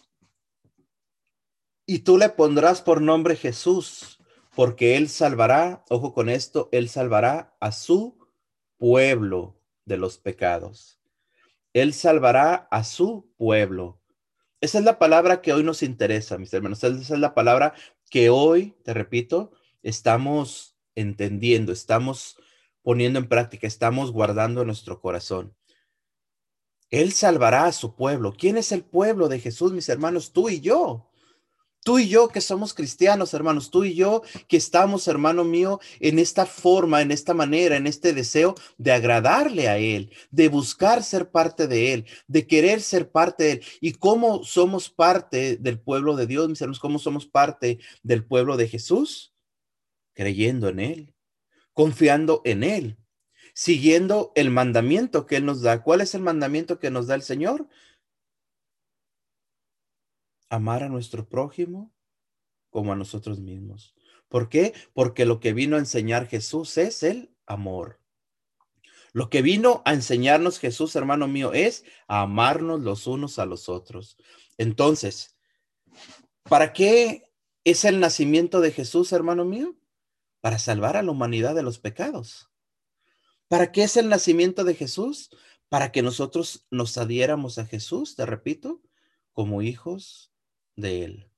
y 1.86 2.00
tú 2.00 2.18
le 2.18 2.30
pondrás 2.30 2.82
por 2.82 3.02
nombre 3.02 3.36
Jesús, 3.36 4.20
porque 4.56 4.98
él 4.98 5.08
salvará, 5.08 5.86
ojo 5.90 6.14
con 6.14 6.28
esto, 6.28 6.68
él 6.72 6.90
salvará 6.90 7.56
a 7.60 7.72
su 7.72 8.18
pueblo 8.78 9.62
de 9.86 9.98
los 9.98 10.18
pecados. 10.18 11.00
Él 11.74 11.94
salvará 11.94 12.68
a 12.72 12.84
su 12.84 13.32
pueblo. 13.38 14.02
Esa 14.60 14.80
es 14.80 14.84
la 14.84 14.98
palabra 14.98 15.42
que 15.42 15.54
hoy 15.54 15.64
nos 15.64 15.84
interesa, 15.84 16.38
mis 16.38 16.54
hermanos. 16.54 16.84
Esa 16.84 17.14
es 17.14 17.20
la 17.20 17.36
palabra 17.36 17.74
que 18.10 18.30
hoy, 18.30 18.76
te 18.84 18.94
repito, 18.94 19.52
estamos 19.84 20.76
entendiendo, 20.96 21.72
estamos 21.72 22.38
poniendo 22.82 23.20
en 23.20 23.28
práctica, 23.28 23.68
estamos 23.68 24.12
guardando 24.12 24.62
en 24.62 24.68
nuestro 24.68 25.00
corazón. 25.00 25.56
Él 26.90 27.12
salvará 27.12 27.66
a 27.66 27.72
su 27.72 27.96
pueblo. 27.96 28.34
¿Quién 28.38 28.58
es 28.58 28.72
el 28.72 28.84
pueblo 28.84 29.28
de 29.28 29.40
Jesús, 29.40 29.74
mis 29.74 29.90
hermanos? 29.90 30.32
Tú 30.32 30.50
y 30.50 30.62
yo. 30.62 31.07
Tú 31.88 32.00
y 32.00 32.10
yo 32.10 32.28
que 32.28 32.42
somos 32.42 32.74
cristianos, 32.74 33.34
hermanos, 33.34 33.72
tú 33.72 33.86
y 33.86 33.96
yo 33.96 34.22
que 34.50 34.58
estamos, 34.58 35.08
hermano 35.08 35.46
mío, 35.46 35.80
en 36.02 36.20
esta 36.20 36.46
forma, 36.46 37.02
en 37.02 37.12
esta 37.12 37.34
manera, 37.34 37.78
en 37.78 37.88
este 37.88 38.12
deseo 38.12 38.56
de 38.78 38.92
agradarle 38.92 39.70
a 39.70 39.78
Él, 39.78 40.12
de 40.30 40.50
buscar 40.50 41.02
ser 41.02 41.32
parte 41.32 41.66
de 41.66 41.94
Él, 41.94 42.06
de 42.28 42.46
querer 42.46 42.82
ser 42.82 43.10
parte 43.10 43.44
de 43.46 43.52
Él. 43.54 43.62
¿Y 43.80 43.94
cómo 43.94 44.44
somos 44.44 44.90
parte 44.90 45.56
del 45.56 45.80
pueblo 45.80 46.18
de 46.18 46.28
Dios, 46.28 46.50
mis 46.50 46.60
hermanos? 46.60 46.82
¿Cómo 46.82 47.00
somos 47.00 47.26
parte 47.26 47.80
del 48.04 48.26
pueblo 48.26 48.58
de 48.58 48.68
Jesús? 48.68 49.34
Creyendo 50.14 50.68
en 50.68 50.82
Él, 50.82 51.14
confiando 51.72 52.42
en 52.44 52.66
Él, 52.66 52.98
siguiendo 53.54 54.34
el 54.36 54.50
mandamiento 54.50 55.26
que 55.26 55.38
Él 55.38 55.46
nos 55.46 55.62
da. 55.62 55.84
¿Cuál 55.84 56.02
es 56.02 56.14
el 56.16 56.22
mandamiento 56.22 56.80
que 56.80 56.92
nos 56.92 57.08
da 57.08 57.16
el 57.16 57.22
Señor? 57.22 57.70
Amar 60.50 60.84
a 60.84 60.90
nuestro 60.90 61.28
prójimo 61.28 61.94
como 62.70 62.94
a 62.94 62.96
nosotros 62.96 63.40
mismos. 63.40 63.96
¿Por 64.30 64.50
qué? 64.50 64.74
Porque 64.94 65.26
lo 65.26 65.40
que 65.40 65.54
vino 65.54 65.76
a 65.76 65.80
enseñar 65.80 66.28
Jesús 66.28 66.78
es 66.78 67.04
el 67.04 67.34
amor. 67.46 68.00
Lo 69.14 69.30
que 69.30 69.42
vino 69.42 69.82
a 69.86 69.94
enseñarnos 69.94 70.60
Jesús, 70.60 70.96
hermano 70.96 71.28
mío, 71.28 71.54
es 71.54 71.86
a 72.08 72.22
amarnos 72.22 72.82
los 72.82 73.08
unos 73.08 73.40
a 73.40 73.46
los 73.46 73.70
otros. 73.70 74.18
Entonces, 74.58 75.38
¿para 76.44 76.74
qué 76.74 77.32
es 77.64 77.86
el 77.86 78.00
nacimiento 78.00 78.62
de 78.62 78.72
Jesús, 78.72 79.12
hermano 79.14 79.46
mío? 79.46 79.76
Para 80.42 80.60
salvar 80.60 80.98
a 80.98 81.04
la 81.04 81.12
humanidad 81.12 81.56
de 81.56 81.64
los 81.64 81.80
pecados. 81.80 82.52
¿Para 83.48 83.72
qué 83.72 83.84
es 83.84 83.98
el 83.98 84.10
nacimiento 84.10 84.64
de 84.64 84.76
Jesús? 84.76 85.30
Para 85.70 85.92
que 85.92 86.02
nosotros 86.02 86.68
nos 86.70 86.98
adhiéramos 86.98 87.58
a 87.58 87.66
Jesús, 87.66 88.16
te 88.16 88.26
repito, 88.26 88.82
como 89.32 89.62
hijos 89.62 90.27
de 90.78 91.04
Él. 91.04 91.32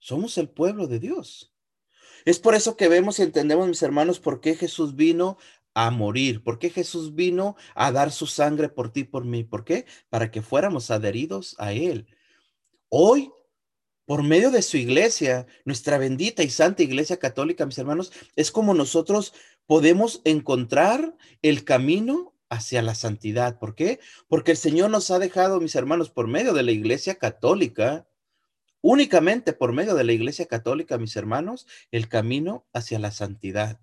Somos 0.00 0.36
el 0.38 0.48
pueblo 0.48 0.88
de 0.88 0.98
Dios. 0.98 1.52
Es 2.24 2.40
por 2.40 2.56
eso 2.56 2.76
que 2.76 2.88
vemos 2.88 3.18
y 3.18 3.22
entendemos, 3.22 3.68
mis 3.68 3.82
hermanos, 3.82 4.18
por 4.18 4.40
qué 4.40 4.56
Jesús 4.56 4.96
vino 4.96 5.38
a 5.74 5.90
morir, 5.90 6.42
por 6.42 6.58
qué 6.58 6.70
Jesús 6.70 7.14
vino 7.14 7.54
a 7.74 7.92
dar 7.92 8.10
su 8.10 8.26
sangre 8.26 8.68
por 8.68 8.92
ti, 8.92 9.04
por 9.04 9.24
mí. 9.24 9.44
¿Por 9.44 9.64
qué? 9.64 9.86
Para 10.08 10.30
que 10.30 10.42
fuéramos 10.42 10.90
adheridos 10.90 11.54
a 11.58 11.72
Él. 11.72 12.06
Hoy, 12.88 13.30
por 14.06 14.22
medio 14.22 14.50
de 14.50 14.62
su 14.62 14.76
iglesia, 14.76 15.46
nuestra 15.64 15.98
bendita 15.98 16.42
y 16.42 16.50
santa 16.50 16.82
iglesia 16.82 17.18
católica, 17.18 17.66
mis 17.66 17.78
hermanos, 17.78 18.12
es 18.36 18.50
como 18.50 18.74
nosotros 18.74 19.34
podemos 19.66 20.22
encontrar 20.24 21.16
el 21.42 21.64
camino 21.64 22.35
hacia 22.56 22.82
la 22.82 22.94
santidad. 22.94 23.58
¿Por 23.58 23.74
qué? 23.74 24.00
Porque 24.28 24.52
el 24.52 24.56
Señor 24.56 24.90
nos 24.90 25.10
ha 25.10 25.18
dejado, 25.18 25.60
mis 25.60 25.74
hermanos, 25.74 26.10
por 26.10 26.26
medio 26.26 26.52
de 26.52 26.62
la 26.62 26.72
Iglesia 26.72 27.16
Católica, 27.16 28.06
únicamente 28.80 29.52
por 29.52 29.72
medio 29.72 29.94
de 29.94 30.04
la 30.04 30.12
Iglesia 30.12 30.46
Católica, 30.46 30.98
mis 30.98 31.16
hermanos, 31.16 31.66
el 31.90 32.08
camino 32.08 32.66
hacia 32.72 32.98
la 32.98 33.10
santidad. 33.10 33.80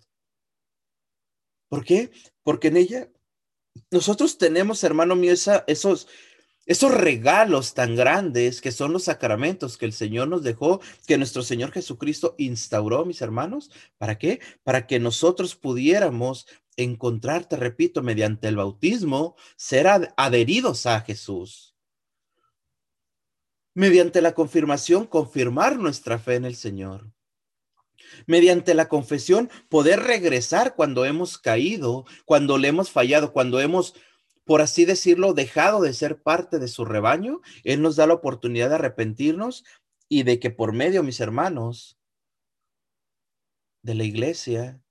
¿Por 1.70 1.84
qué? 1.84 2.12
Porque 2.44 2.68
en 2.68 2.78
ella 2.78 3.10
nosotros 3.92 4.38
tenemos, 4.38 4.84
hermano 4.84 5.16
mío, 5.16 5.34
esos, 5.34 6.08
esos 6.66 6.94
regalos 6.94 7.74
tan 7.74 7.96
grandes 7.96 8.62
que 8.62 8.72
son 8.72 8.94
los 8.94 9.04
sacramentos 9.04 9.78
que 9.78 9.86
el 9.86 9.94
Señor 9.94 10.30
nos 10.30 10.44
dejó, 10.44 10.80
que 11.06 11.18
nuestro 11.18 11.44
Señor 11.44 11.72
Jesucristo 11.72 12.36
instauró, 12.38 13.06
mis 13.06 13.22
hermanos. 13.22 13.70
¿Para 13.98 14.18
qué? 14.18 14.40
Para 14.64 14.88
que 14.88 15.00
nosotros 15.00 15.56
pudiéramos 15.56 16.48
encontrar, 16.78 17.48
te 17.48 17.58
repito, 17.58 18.02
mediante 18.02 18.48
el 18.48 18.56
bautismo, 18.56 19.36
ser 19.56 19.88
adheridos 20.18 20.86
a 20.86 21.02
Jesús. 21.02 21.76
Mediante 23.76 24.22
la 24.22 24.34
confirmación, 24.34 25.06
confirmar 25.06 25.78
nuestra 25.78 26.20
fe 26.20 26.36
en 26.36 26.46
el 26.46 26.56
Señor. 26.56 27.12
Mediante 28.28 28.74
la 28.74 28.88
confesión, 28.88 29.50
poder 29.70 30.00
regresar 30.02 30.76
cuando 30.76 31.06
hemos 31.06 31.38
caído, 31.38 32.06
cuando 32.26 32.58
le 32.58 32.68
hemos 32.68 32.92
fallado, 32.92 33.34
cuando 33.34 33.60
hemos, 33.60 33.96
por 34.46 34.62
así 34.62 34.86
decirlo, 34.86 35.34
dejado 35.34 35.82
de 35.82 35.94
ser 35.94 36.22
parte 36.22 36.60
de 36.60 36.68
su 36.68 36.86
rebaño. 36.86 37.42
Él 37.64 37.82
nos 37.82 37.96
da 37.96 38.08
la 38.08 38.14
oportunidad 38.14 38.70
de 38.70 38.76
arrepentirnos 38.76 39.64
y 40.10 40.24
de 40.24 40.40
que 40.40 40.52
por 40.52 40.74
medio, 40.74 41.04
mis 41.04 41.20
hermanos, 41.20 41.98
de 43.84 43.96
la 43.96 44.04
iglesia, 44.04 44.82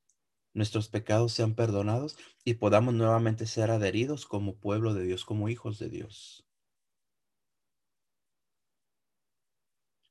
nuestros 0.55 0.89
pecados 0.89 1.33
sean 1.33 1.55
perdonados 1.55 2.17
y 2.45 2.55
podamos 2.55 2.95
nuevamente 2.95 3.47
ser 3.47 3.71
adheridos 3.71 4.27
como 4.27 4.57
pueblo 4.57 4.95
de 4.95 5.05
Dios, 5.05 5.25
como 5.25 5.49
hijos 5.49 5.79
de 5.79 5.89
Dios. 5.89 6.45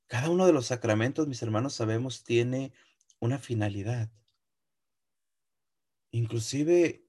Cada 0.08 0.30
uno 0.30 0.45
de 0.45 0.54
los 0.54 0.65
sacramentos, 0.65 1.27
mis 1.27 1.41
hermanos, 1.41 1.73
sabemos, 1.73 2.23
tiene 2.23 2.73
una 3.19 3.38
finalidad. 3.38 4.10
Inclusive 6.12 7.06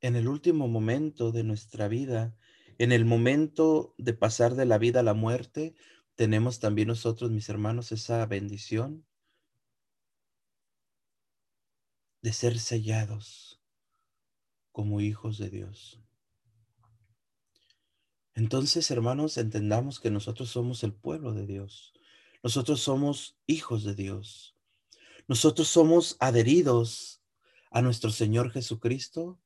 en 0.00 0.16
el 0.16 0.28
último 0.28 0.68
momento 0.68 1.32
de 1.32 1.44
nuestra 1.44 1.88
vida, 1.88 2.36
en 2.78 2.92
el 2.92 3.04
momento 3.04 3.94
de 3.98 4.14
pasar 4.14 4.54
de 4.54 4.66
la 4.66 4.78
vida 4.78 5.00
a 5.00 5.02
la 5.02 5.14
muerte, 5.14 5.74
tenemos 6.14 6.60
también 6.60 6.88
nosotros, 6.88 7.30
mis 7.30 7.48
hermanos, 7.48 7.92
esa 7.92 8.24
bendición 8.26 9.04
de 12.22 12.32
ser 12.32 12.58
sellados 12.58 13.60
como 14.72 15.00
hijos 15.00 15.38
de 15.38 15.50
Dios. 15.50 16.00
Entonces, 18.34 18.90
hermanos, 18.92 19.36
entendamos 19.36 19.98
que 19.98 20.10
nosotros 20.10 20.50
somos 20.50 20.84
el 20.84 20.94
pueblo 20.94 21.34
de 21.34 21.46
Dios. 21.46 21.92
Nosotros 22.44 22.80
somos 22.80 23.36
hijos 23.46 23.82
de 23.82 23.96
Dios. 23.96 24.56
Nosotros 25.26 25.66
somos 25.66 26.16
adheridos 26.20 27.20
a 27.72 27.82
nuestro 27.82 28.10
Señor 28.10 28.52
Jesucristo 28.52 29.40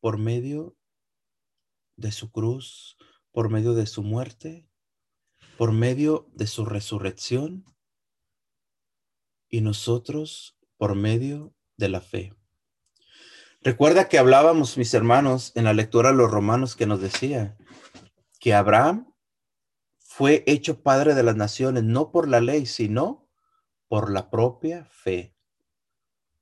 por 0.00 0.18
medio 0.18 0.76
de 1.96 2.12
su 2.12 2.30
cruz, 2.30 2.96
por 3.32 3.50
medio 3.50 3.74
de 3.74 3.86
su 3.86 4.02
muerte, 4.02 4.68
por 5.56 5.72
medio 5.72 6.28
de 6.34 6.46
su 6.46 6.64
resurrección 6.64 7.64
y 9.48 9.60
nosotros 9.60 10.58
por 10.76 10.94
medio 10.94 11.54
de 11.76 11.88
la 11.88 12.00
fe. 12.00 12.34
Recuerda 13.62 14.08
que 14.08 14.18
hablábamos, 14.18 14.76
mis 14.78 14.94
hermanos, 14.94 15.52
en 15.54 15.64
la 15.64 15.72
lectura 15.72 16.10
de 16.10 16.16
los 16.16 16.30
romanos 16.30 16.76
que 16.76 16.86
nos 16.86 17.00
decía 17.00 17.56
que 18.38 18.54
Abraham 18.54 19.12
fue 19.98 20.44
hecho 20.46 20.82
padre 20.82 21.14
de 21.14 21.22
las 21.22 21.36
naciones, 21.36 21.82
no 21.82 22.10
por 22.10 22.28
la 22.28 22.40
ley, 22.40 22.66
sino 22.66 23.28
por 23.88 24.10
la 24.12 24.30
propia 24.30 24.84
fe. 24.86 25.34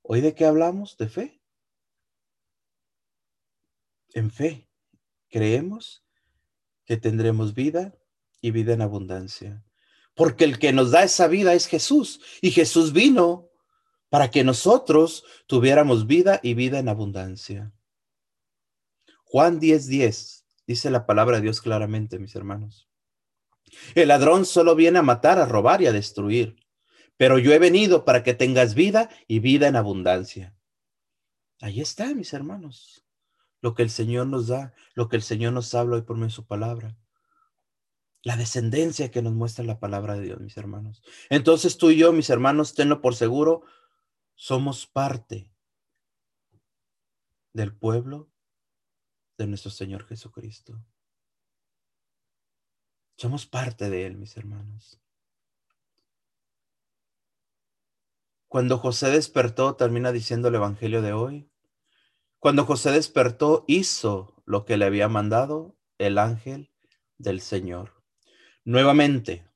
¿Hoy 0.02 0.20
de 0.20 0.34
qué 0.34 0.44
hablamos? 0.44 0.96
De 0.96 1.08
fe. 1.08 1.40
En 4.14 4.30
fe, 4.30 4.68
creemos 5.28 6.04
que 6.86 6.96
tendremos 6.96 7.52
vida 7.52 7.94
y 8.40 8.52
vida 8.52 8.72
en 8.72 8.80
abundancia. 8.80 9.64
Porque 10.14 10.44
el 10.44 10.58
que 10.58 10.72
nos 10.72 10.92
da 10.92 11.02
esa 11.02 11.26
vida 11.26 11.52
es 11.54 11.66
Jesús. 11.66 12.20
Y 12.40 12.52
Jesús 12.52 12.92
vino 12.92 13.50
para 14.08 14.30
que 14.30 14.44
nosotros 14.44 15.24
tuviéramos 15.48 16.06
vida 16.06 16.38
y 16.42 16.54
vida 16.54 16.78
en 16.78 16.88
abundancia. 16.88 17.72
Juan 19.24 19.58
10:10 19.58 19.88
10, 19.88 20.46
dice 20.68 20.90
la 20.90 21.04
palabra 21.04 21.38
de 21.38 21.42
Dios 21.42 21.60
claramente, 21.60 22.20
mis 22.20 22.36
hermanos. 22.36 22.88
El 23.96 24.08
ladrón 24.08 24.46
solo 24.46 24.76
viene 24.76 25.00
a 25.00 25.02
matar, 25.02 25.40
a 25.40 25.46
robar 25.46 25.82
y 25.82 25.86
a 25.86 25.92
destruir, 25.92 26.54
pero 27.16 27.40
yo 27.40 27.52
he 27.52 27.58
venido 27.58 28.04
para 28.04 28.22
que 28.22 28.34
tengas 28.34 28.74
vida 28.74 29.10
y 29.26 29.40
vida 29.40 29.66
en 29.66 29.74
abundancia. 29.74 30.56
Ahí 31.60 31.80
está, 31.80 32.14
mis 32.14 32.32
hermanos, 32.32 33.03
lo 33.64 33.74
que 33.74 33.82
el 33.82 33.88
Señor 33.88 34.26
nos 34.26 34.48
da, 34.48 34.74
lo 34.92 35.08
que 35.08 35.16
el 35.16 35.22
Señor 35.22 35.54
nos 35.54 35.74
habla 35.74 35.96
hoy 35.96 36.02
por 36.02 36.16
medio 36.16 36.26
de 36.26 36.34
su 36.34 36.46
palabra. 36.46 36.98
La 38.22 38.36
descendencia 38.36 39.10
que 39.10 39.22
nos 39.22 39.32
muestra 39.32 39.64
la 39.64 39.80
palabra 39.80 40.16
de 40.16 40.20
Dios, 40.20 40.38
mis 40.38 40.58
hermanos. 40.58 41.02
Entonces 41.30 41.78
tú 41.78 41.88
y 41.88 41.96
yo, 41.96 42.12
mis 42.12 42.28
hermanos, 42.28 42.74
tenlo 42.74 43.00
por 43.00 43.14
seguro, 43.14 43.64
somos 44.34 44.86
parte 44.86 45.50
del 47.54 47.74
pueblo 47.74 48.30
de 49.38 49.46
nuestro 49.46 49.70
Señor 49.70 50.04
Jesucristo. 50.04 50.84
Somos 53.16 53.46
parte 53.46 53.88
de 53.88 54.04
Él, 54.04 54.18
mis 54.18 54.36
hermanos. 54.36 55.00
Cuando 58.46 58.76
José 58.76 59.08
despertó, 59.08 59.74
termina 59.74 60.12
diciendo 60.12 60.48
el 60.48 60.56
Evangelio 60.56 61.00
de 61.00 61.14
hoy. 61.14 61.50
Cuando 62.44 62.66
José 62.66 62.90
despertó, 62.90 63.64
hizo 63.66 64.34
lo 64.44 64.66
que 64.66 64.76
le 64.76 64.84
había 64.84 65.08
mandado 65.08 65.78
el 65.96 66.18
ángel 66.18 66.70
del 67.16 67.40
Señor. 67.40 68.04
Nuevamente, 68.66 69.48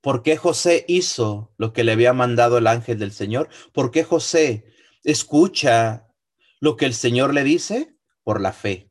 ¿por 0.00 0.24
qué 0.24 0.36
José 0.36 0.84
hizo 0.88 1.54
lo 1.56 1.72
que 1.72 1.84
le 1.84 1.92
había 1.92 2.12
mandado 2.12 2.58
el 2.58 2.66
ángel 2.66 2.98
del 2.98 3.12
Señor? 3.12 3.48
¿Por 3.72 3.92
qué 3.92 4.02
José 4.02 4.64
escucha 5.04 6.12
lo 6.58 6.76
que 6.76 6.84
el 6.84 6.94
Señor 6.94 7.32
le 7.32 7.44
dice? 7.44 7.96
Por 8.24 8.40
la 8.40 8.52
fe. 8.52 8.90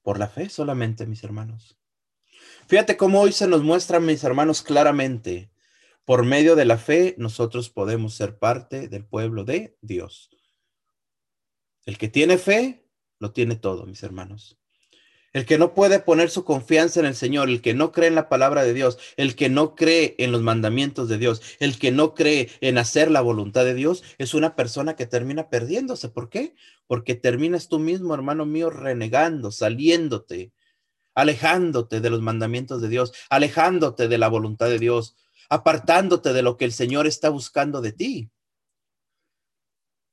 Por 0.00 0.18
la 0.18 0.28
fe 0.28 0.48
solamente, 0.48 1.04
mis 1.04 1.22
hermanos. 1.22 1.78
Fíjate 2.66 2.96
cómo 2.96 3.20
hoy 3.20 3.32
se 3.32 3.46
nos 3.46 3.62
muestran, 3.62 4.06
mis 4.06 4.24
hermanos, 4.24 4.62
claramente. 4.62 5.52
Por 6.06 6.24
medio 6.24 6.56
de 6.56 6.64
la 6.64 6.78
fe, 6.78 7.14
nosotros 7.18 7.68
podemos 7.68 8.14
ser 8.14 8.38
parte 8.38 8.88
del 8.88 9.04
pueblo 9.04 9.44
de 9.44 9.76
Dios. 9.82 10.33
El 11.86 11.98
que 11.98 12.08
tiene 12.08 12.38
fe, 12.38 12.88
lo 13.18 13.32
tiene 13.32 13.56
todo, 13.56 13.86
mis 13.86 14.02
hermanos. 14.02 14.58
El 15.34 15.46
que 15.46 15.58
no 15.58 15.74
puede 15.74 15.98
poner 15.98 16.30
su 16.30 16.44
confianza 16.44 17.00
en 17.00 17.06
el 17.06 17.16
Señor, 17.16 17.48
el 17.48 17.60
que 17.60 17.74
no 17.74 17.90
cree 17.90 18.06
en 18.06 18.14
la 18.14 18.28
palabra 18.28 18.62
de 18.62 18.72
Dios, 18.72 18.98
el 19.16 19.34
que 19.34 19.48
no 19.48 19.74
cree 19.74 20.14
en 20.18 20.30
los 20.30 20.42
mandamientos 20.42 21.08
de 21.08 21.18
Dios, 21.18 21.42
el 21.58 21.76
que 21.76 21.90
no 21.90 22.14
cree 22.14 22.50
en 22.60 22.78
hacer 22.78 23.10
la 23.10 23.20
voluntad 23.20 23.64
de 23.64 23.74
Dios, 23.74 24.04
es 24.18 24.32
una 24.32 24.54
persona 24.54 24.94
que 24.94 25.06
termina 25.06 25.50
perdiéndose. 25.50 26.08
¿Por 26.08 26.30
qué? 26.30 26.54
Porque 26.86 27.16
terminas 27.16 27.68
tú 27.68 27.80
mismo, 27.80 28.14
hermano 28.14 28.46
mío, 28.46 28.70
renegando, 28.70 29.50
saliéndote, 29.50 30.52
alejándote 31.16 32.00
de 32.00 32.10
los 32.10 32.22
mandamientos 32.22 32.80
de 32.80 32.88
Dios, 32.88 33.12
alejándote 33.28 34.06
de 34.06 34.18
la 34.18 34.28
voluntad 34.28 34.66
de 34.66 34.78
Dios, 34.78 35.16
apartándote 35.48 36.32
de 36.32 36.42
lo 36.42 36.56
que 36.56 36.64
el 36.64 36.72
Señor 36.72 37.08
está 37.08 37.28
buscando 37.28 37.80
de 37.80 37.92
ti. 37.92 38.30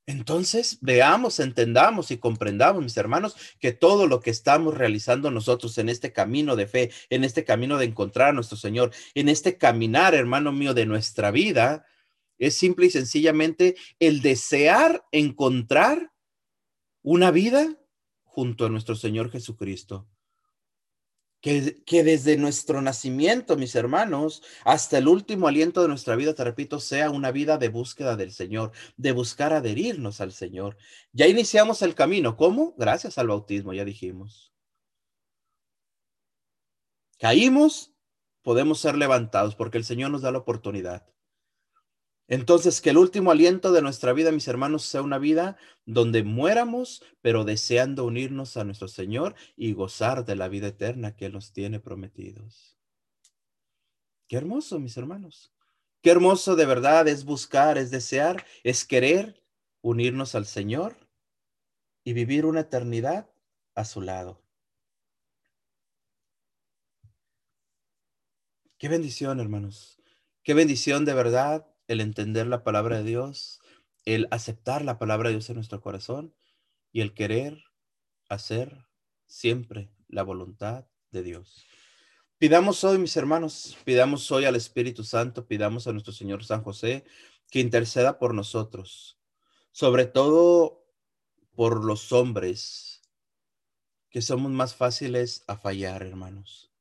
Entonces, 0.08 0.80
veamos, 0.82 1.40
entendamos 1.40 2.12
y 2.12 2.18
comprendamos, 2.18 2.84
mis 2.84 2.98
hermanos, 2.98 3.36
que 3.60 3.72
todo 3.72 4.08
lo 4.08 4.20
que 4.20 4.32
estamos 4.32 4.78
realizando 4.78 5.32
nosotros 5.32 5.78
en 5.78 5.90
este 5.90 6.12
camino 6.12 6.56
de 6.56 6.68
fe, 6.68 6.92
en 7.10 7.24
este 7.24 7.46
camino 7.46 7.78
de 7.78 7.86
encontrar 7.86 8.30
a 8.30 8.34
nuestro 8.34 8.58
Señor, 8.58 8.92
en 9.14 9.30
este 9.30 9.58
caminar, 9.58 10.16
hermano 10.16 10.52
mío, 10.52 10.74
de 10.74 10.86
nuestra 10.86 11.32
vida, 11.32 11.86
es 12.40 12.56
simple 12.56 12.88
y 12.88 12.90
sencillamente 12.90 13.76
el 14.00 14.22
desear 14.22 15.06
encontrar 15.12 16.12
una 17.04 17.30
vida 17.32 17.78
junto 18.24 18.66
a 18.66 18.70
nuestro 18.70 18.96
Señor 18.96 19.30
Jesucristo 19.30 20.08
que, 21.42 22.04
desde 22.04 22.38
nuestro 22.38 22.82
nacimiento, 22.82 23.58
mis 23.58 23.76
hermanos, 23.76 24.44
hasta 24.64 25.00
el 25.00 25.08
último 25.08 25.48
aliento 25.48 25.82
de 25.82 25.88
nuestra 25.88 26.16
vida, 26.16 26.36
te 26.36 26.44
repito, 26.44 26.80
sea 26.80 27.10
una 27.10 27.32
vida 27.32 27.58
de 27.58 27.70
búsqueda 27.70 28.16
del 28.16 28.32
Señor, 28.32 28.72
de 28.96 29.12
buscar 29.12 29.52
adherirnos 29.52 30.22
al 30.22 30.32
Señor. 30.32 30.78
Ya 31.14 31.28
iniciamos 31.28 31.82
el 31.82 31.96
camino. 31.96 32.38
¿Cómo? 32.38 32.76
Gracias 32.78 33.18
al 33.18 33.28
bautismo, 33.28 33.74
ya 33.74 33.86
dijimos. 33.86 34.54
Caímos, 37.20 37.94
podemos 38.44 38.80
ser 38.80 38.96
levantados 38.96 39.56
porque 39.56 39.78
el 39.78 39.84
Señor 39.84 40.12
nos 40.12 40.22
da 40.22 40.32
la 40.32 40.40
oportunidad. 40.40 41.08
Entonces, 42.28 42.80
que 42.80 42.92
el 42.92 42.98
último 42.98 43.32
aliento 43.32 43.72
de 43.72 43.82
nuestra 43.82 44.14
vida, 44.14 44.32
mis 44.32 44.48
hermanos, 44.48 44.84
sea 44.84 45.02
una 45.02 45.18
vida 45.18 45.58
donde 45.86 46.24
muéramos, 46.24 47.04
pero 47.22 47.44
deseando 47.44 48.06
unirnos 48.06 48.56
a 48.58 48.64
nuestro 48.64 48.88
Señor 48.88 49.36
y 49.58 49.74
gozar 49.74 50.26
de 50.26 50.36
la 50.36 50.48
vida 50.48 50.68
eterna 50.68 51.16
que 51.16 51.26
Él 51.26 51.34
nos 51.34 51.52
tiene 51.52 51.80
prometidos. 51.80 52.78
Qué 54.28 54.38
hermoso, 54.38 54.80
mis 54.80 54.96
hermanos. 54.96 55.52
Qué 56.02 56.10
hermoso 56.10 56.56
de 56.56 56.66
verdad 56.66 57.08
es 57.08 57.26
buscar, 57.26 57.78
es 57.78 57.92
desear, 57.92 58.46
es 58.64 58.86
querer 58.86 59.44
unirnos 59.82 60.34
al 60.36 60.46
Señor 60.46 60.96
y 62.04 62.14
vivir 62.14 62.46
una 62.46 62.62
eternidad 62.62 63.30
a 63.76 63.86
su 63.86 64.02
lado. 64.02 64.42
Qué 68.78 68.88
bendición, 68.88 69.40
hermanos. 69.40 70.02
Qué 70.44 70.56
bendición 70.56 71.06
de 71.06 71.14
verdad 71.14 71.71
el 71.92 72.00
entender 72.00 72.48
la 72.48 72.64
palabra 72.64 72.98
de 72.98 73.04
Dios, 73.04 73.60
el 74.06 74.28
aceptar 74.32 74.84
la 74.86 74.98
palabra 74.98 75.28
de 75.28 75.36
Dios 75.36 75.50
en 75.50 75.56
nuestro 75.56 75.82
corazón 75.82 76.34
y 76.94 77.02
el 77.02 77.14
querer 77.14 77.66
hacer 78.30 78.86
siempre 79.28 79.92
la 80.08 80.24
voluntad 80.24 80.86
de 81.12 81.22
Dios. 81.22 81.66
Pidamos 82.38 82.84
hoy, 82.86 82.98
mis 82.98 83.16
hermanos, 83.18 83.78
pidamos 83.84 84.32
hoy 84.32 84.46
al 84.46 84.56
Espíritu 84.56 85.04
Santo, 85.04 85.46
pidamos 85.46 85.86
a 85.86 85.92
nuestro 85.92 86.14
Señor 86.14 86.46
San 86.46 86.64
José 86.64 87.04
que 87.50 87.60
interceda 87.60 88.18
por 88.18 88.34
nosotros, 88.34 89.20
sobre 89.72 90.06
todo 90.06 90.86
por 91.54 91.84
los 91.84 92.14
hombres, 92.14 93.02
que 94.10 94.22
somos 94.22 94.52
más 94.52 94.76
fáciles 94.76 95.44
a 95.48 95.58
fallar, 95.58 96.04
hermanos, 96.04 96.72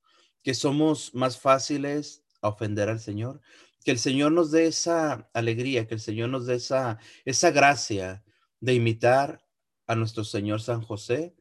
que 0.43 0.55
somos 0.55 1.15
más 1.15 1.39
fáciles 1.39 2.23
a 2.41 2.49
ofender 2.49 2.89
al 2.89 3.01
Señor, 3.01 3.41
que 3.85 3.91
el 3.91 3.99
Señor 3.99 4.33
nos 4.33 4.51
dé 4.51 4.67
esa 4.67 5.31
alegría, 5.33 5.87
que 5.87 5.95
el 5.95 6.01
Señor 6.01 6.29
nos 6.29 6.47
dé 6.47 6.55
esa, 6.57 6.99
esa 7.25 7.51
gracia 7.51 8.25
de 8.61 8.75
imitar 8.75 9.47
a 9.87 9.95
nuestro 9.97 10.25
Señor 10.25 10.61
San 10.61 10.83
José 10.83 11.35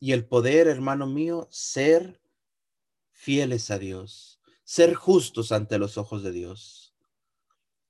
y 0.00 0.12
el 0.12 0.26
poder, 0.26 0.66
hermano 0.66 1.06
mío, 1.06 1.48
ser 1.50 2.20
fieles 3.10 3.70
a 3.70 3.78
Dios, 3.78 4.40
ser 4.64 4.94
justos 4.94 5.52
ante 5.52 5.78
los 5.78 5.96
ojos 5.96 6.22
de 6.22 6.32
Dios. 6.32 6.94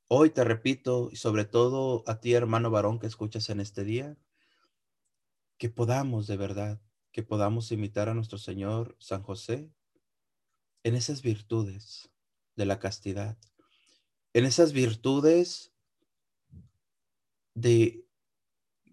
Hoy 0.08 0.30
te 0.30 0.44
repito, 0.44 1.08
y 1.10 1.16
sobre 1.16 1.44
todo 1.44 2.04
a 2.06 2.20
ti, 2.20 2.34
hermano 2.34 2.70
varón 2.70 3.00
que 3.00 3.08
escuchas 3.08 3.50
en 3.50 3.60
este 3.60 3.82
día, 3.82 4.16
que 5.58 5.68
podamos 5.68 6.26
de 6.26 6.36
verdad, 6.36 6.80
que 7.10 7.22
podamos 7.22 7.72
imitar 7.72 8.08
a 8.08 8.14
nuestro 8.14 8.38
Señor 8.38 8.94
San 9.00 9.22
José 9.22 9.72
en 10.84 10.94
esas 10.94 11.22
virtudes 11.22 12.10
de 12.54 12.66
la 12.66 12.78
castidad, 12.78 13.36
en 14.36 14.44
esas 14.44 14.74
virtudes 14.74 15.72
de 17.54 18.04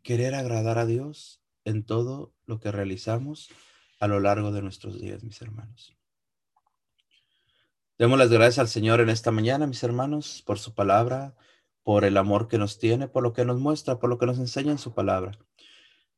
querer 0.02 0.36
agradar 0.36 0.78
a 0.78 0.86
Dios 0.86 1.42
en 1.66 1.84
todo 1.84 2.34
lo 2.46 2.62
que 2.62 2.72
realizamos, 2.72 3.50
a 4.00 4.08
lo 4.08 4.22
largo 4.22 4.54
de 4.54 4.62
nuestros 4.62 5.02
días, 5.02 5.22
mis 5.22 5.42
hermanos. 5.42 5.98
Demos 7.98 8.18
las 8.18 8.30
gracias 8.30 8.60
al 8.60 8.70
Señor 8.70 9.02
en 9.02 9.10
esta 9.10 9.32
mañana, 9.32 9.68
mis 9.68 9.84
hermanos, 9.84 10.42
por 10.46 10.60
su 10.60 10.74
palabra, 10.74 11.36
por 11.84 12.06
el 12.06 12.16
amor 12.16 12.48
que 12.48 12.58
nos 12.58 12.80
tiene, 12.80 13.10
por 13.10 13.22
lo 13.22 13.34
que 13.34 13.44
nos 13.44 13.60
muestra, 13.60 14.00
por 14.00 14.10
lo 14.10 14.18
que 14.18 14.26
nos 14.26 14.40
enseña 14.40 14.72
en 14.72 14.78
su 14.78 14.94
palabra. 14.94 15.38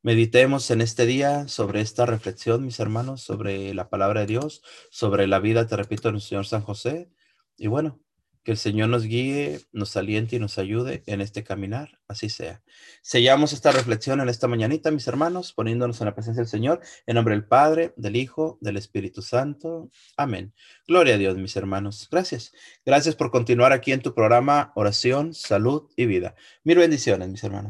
Meditemos 0.03 0.69
en 0.69 0.81
este 0.81 1.07
día 1.07 1.47
sobre 1.47 1.81
esta 1.81 2.05
reflexión, 2.05 2.63
mis 2.63 2.79
hermanos, 2.79 3.23
sobre 3.23 3.73
la 3.73 3.89
palabra 3.89 4.19
de 4.19 4.27
Dios, 4.27 4.61
sobre 4.91 5.25
la 5.25 5.39
vida, 5.39 5.65
te 5.65 5.75
repito, 5.75 6.11
del 6.11 6.21
Señor 6.21 6.45
San 6.45 6.61
José. 6.61 7.09
Y 7.57 7.65
bueno, 7.65 8.04
que 8.45 8.51
el 8.51 8.57
Señor 8.57 8.89
nos 8.89 9.03
guíe, 9.03 9.59
nos 9.73 9.97
aliente 9.97 10.35
y 10.35 10.39
nos 10.39 10.59
ayude 10.59 11.03
en 11.07 11.19
este 11.19 11.43
caminar, 11.43 11.99
así 12.07 12.29
sea. 12.29 12.61
Sellamos 13.01 13.53
esta 13.53 13.71
reflexión 13.71 14.21
en 14.21 14.29
esta 14.29 14.47
mañanita, 14.47 14.91
mis 14.91 15.07
hermanos, 15.07 15.51
poniéndonos 15.51 15.99
en 15.99 16.05
la 16.05 16.13
presencia 16.13 16.41
del 16.41 16.47
Señor, 16.47 16.79
en 17.07 17.15
nombre 17.15 17.33
del 17.33 17.47
Padre, 17.47 17.93
del 17.97 18.15
Hijo, 18.15 18.59
del 18.61 18.77
Espíritu 18.77 19.23
Santo. 19.23 19.89
Amén. 20.15 20.53
Gloria 20.87 21.15
a 21.15 21.17
Dios, 21.17 21.35
mis 21.37 21.55
hermanos. 21.55 22.07
Gracias. 22.11 22.53
Gracias 22.85 23.15
por 23.15 23.31
continuar 23.31 23.73
aquí 23.73 23.91
en 23.91 24.01
tu 24.01 24.13
programa 24.13 24.71
Oración, 24.75 25.33
Salud 25.33 25.89
y 25.97 26.05
Vida. 26.05 26.35
Mil 26.63 26.77
bendiciones, 26.77 27.27
mis 27.29 27.43
hermanos. 27.43 27.63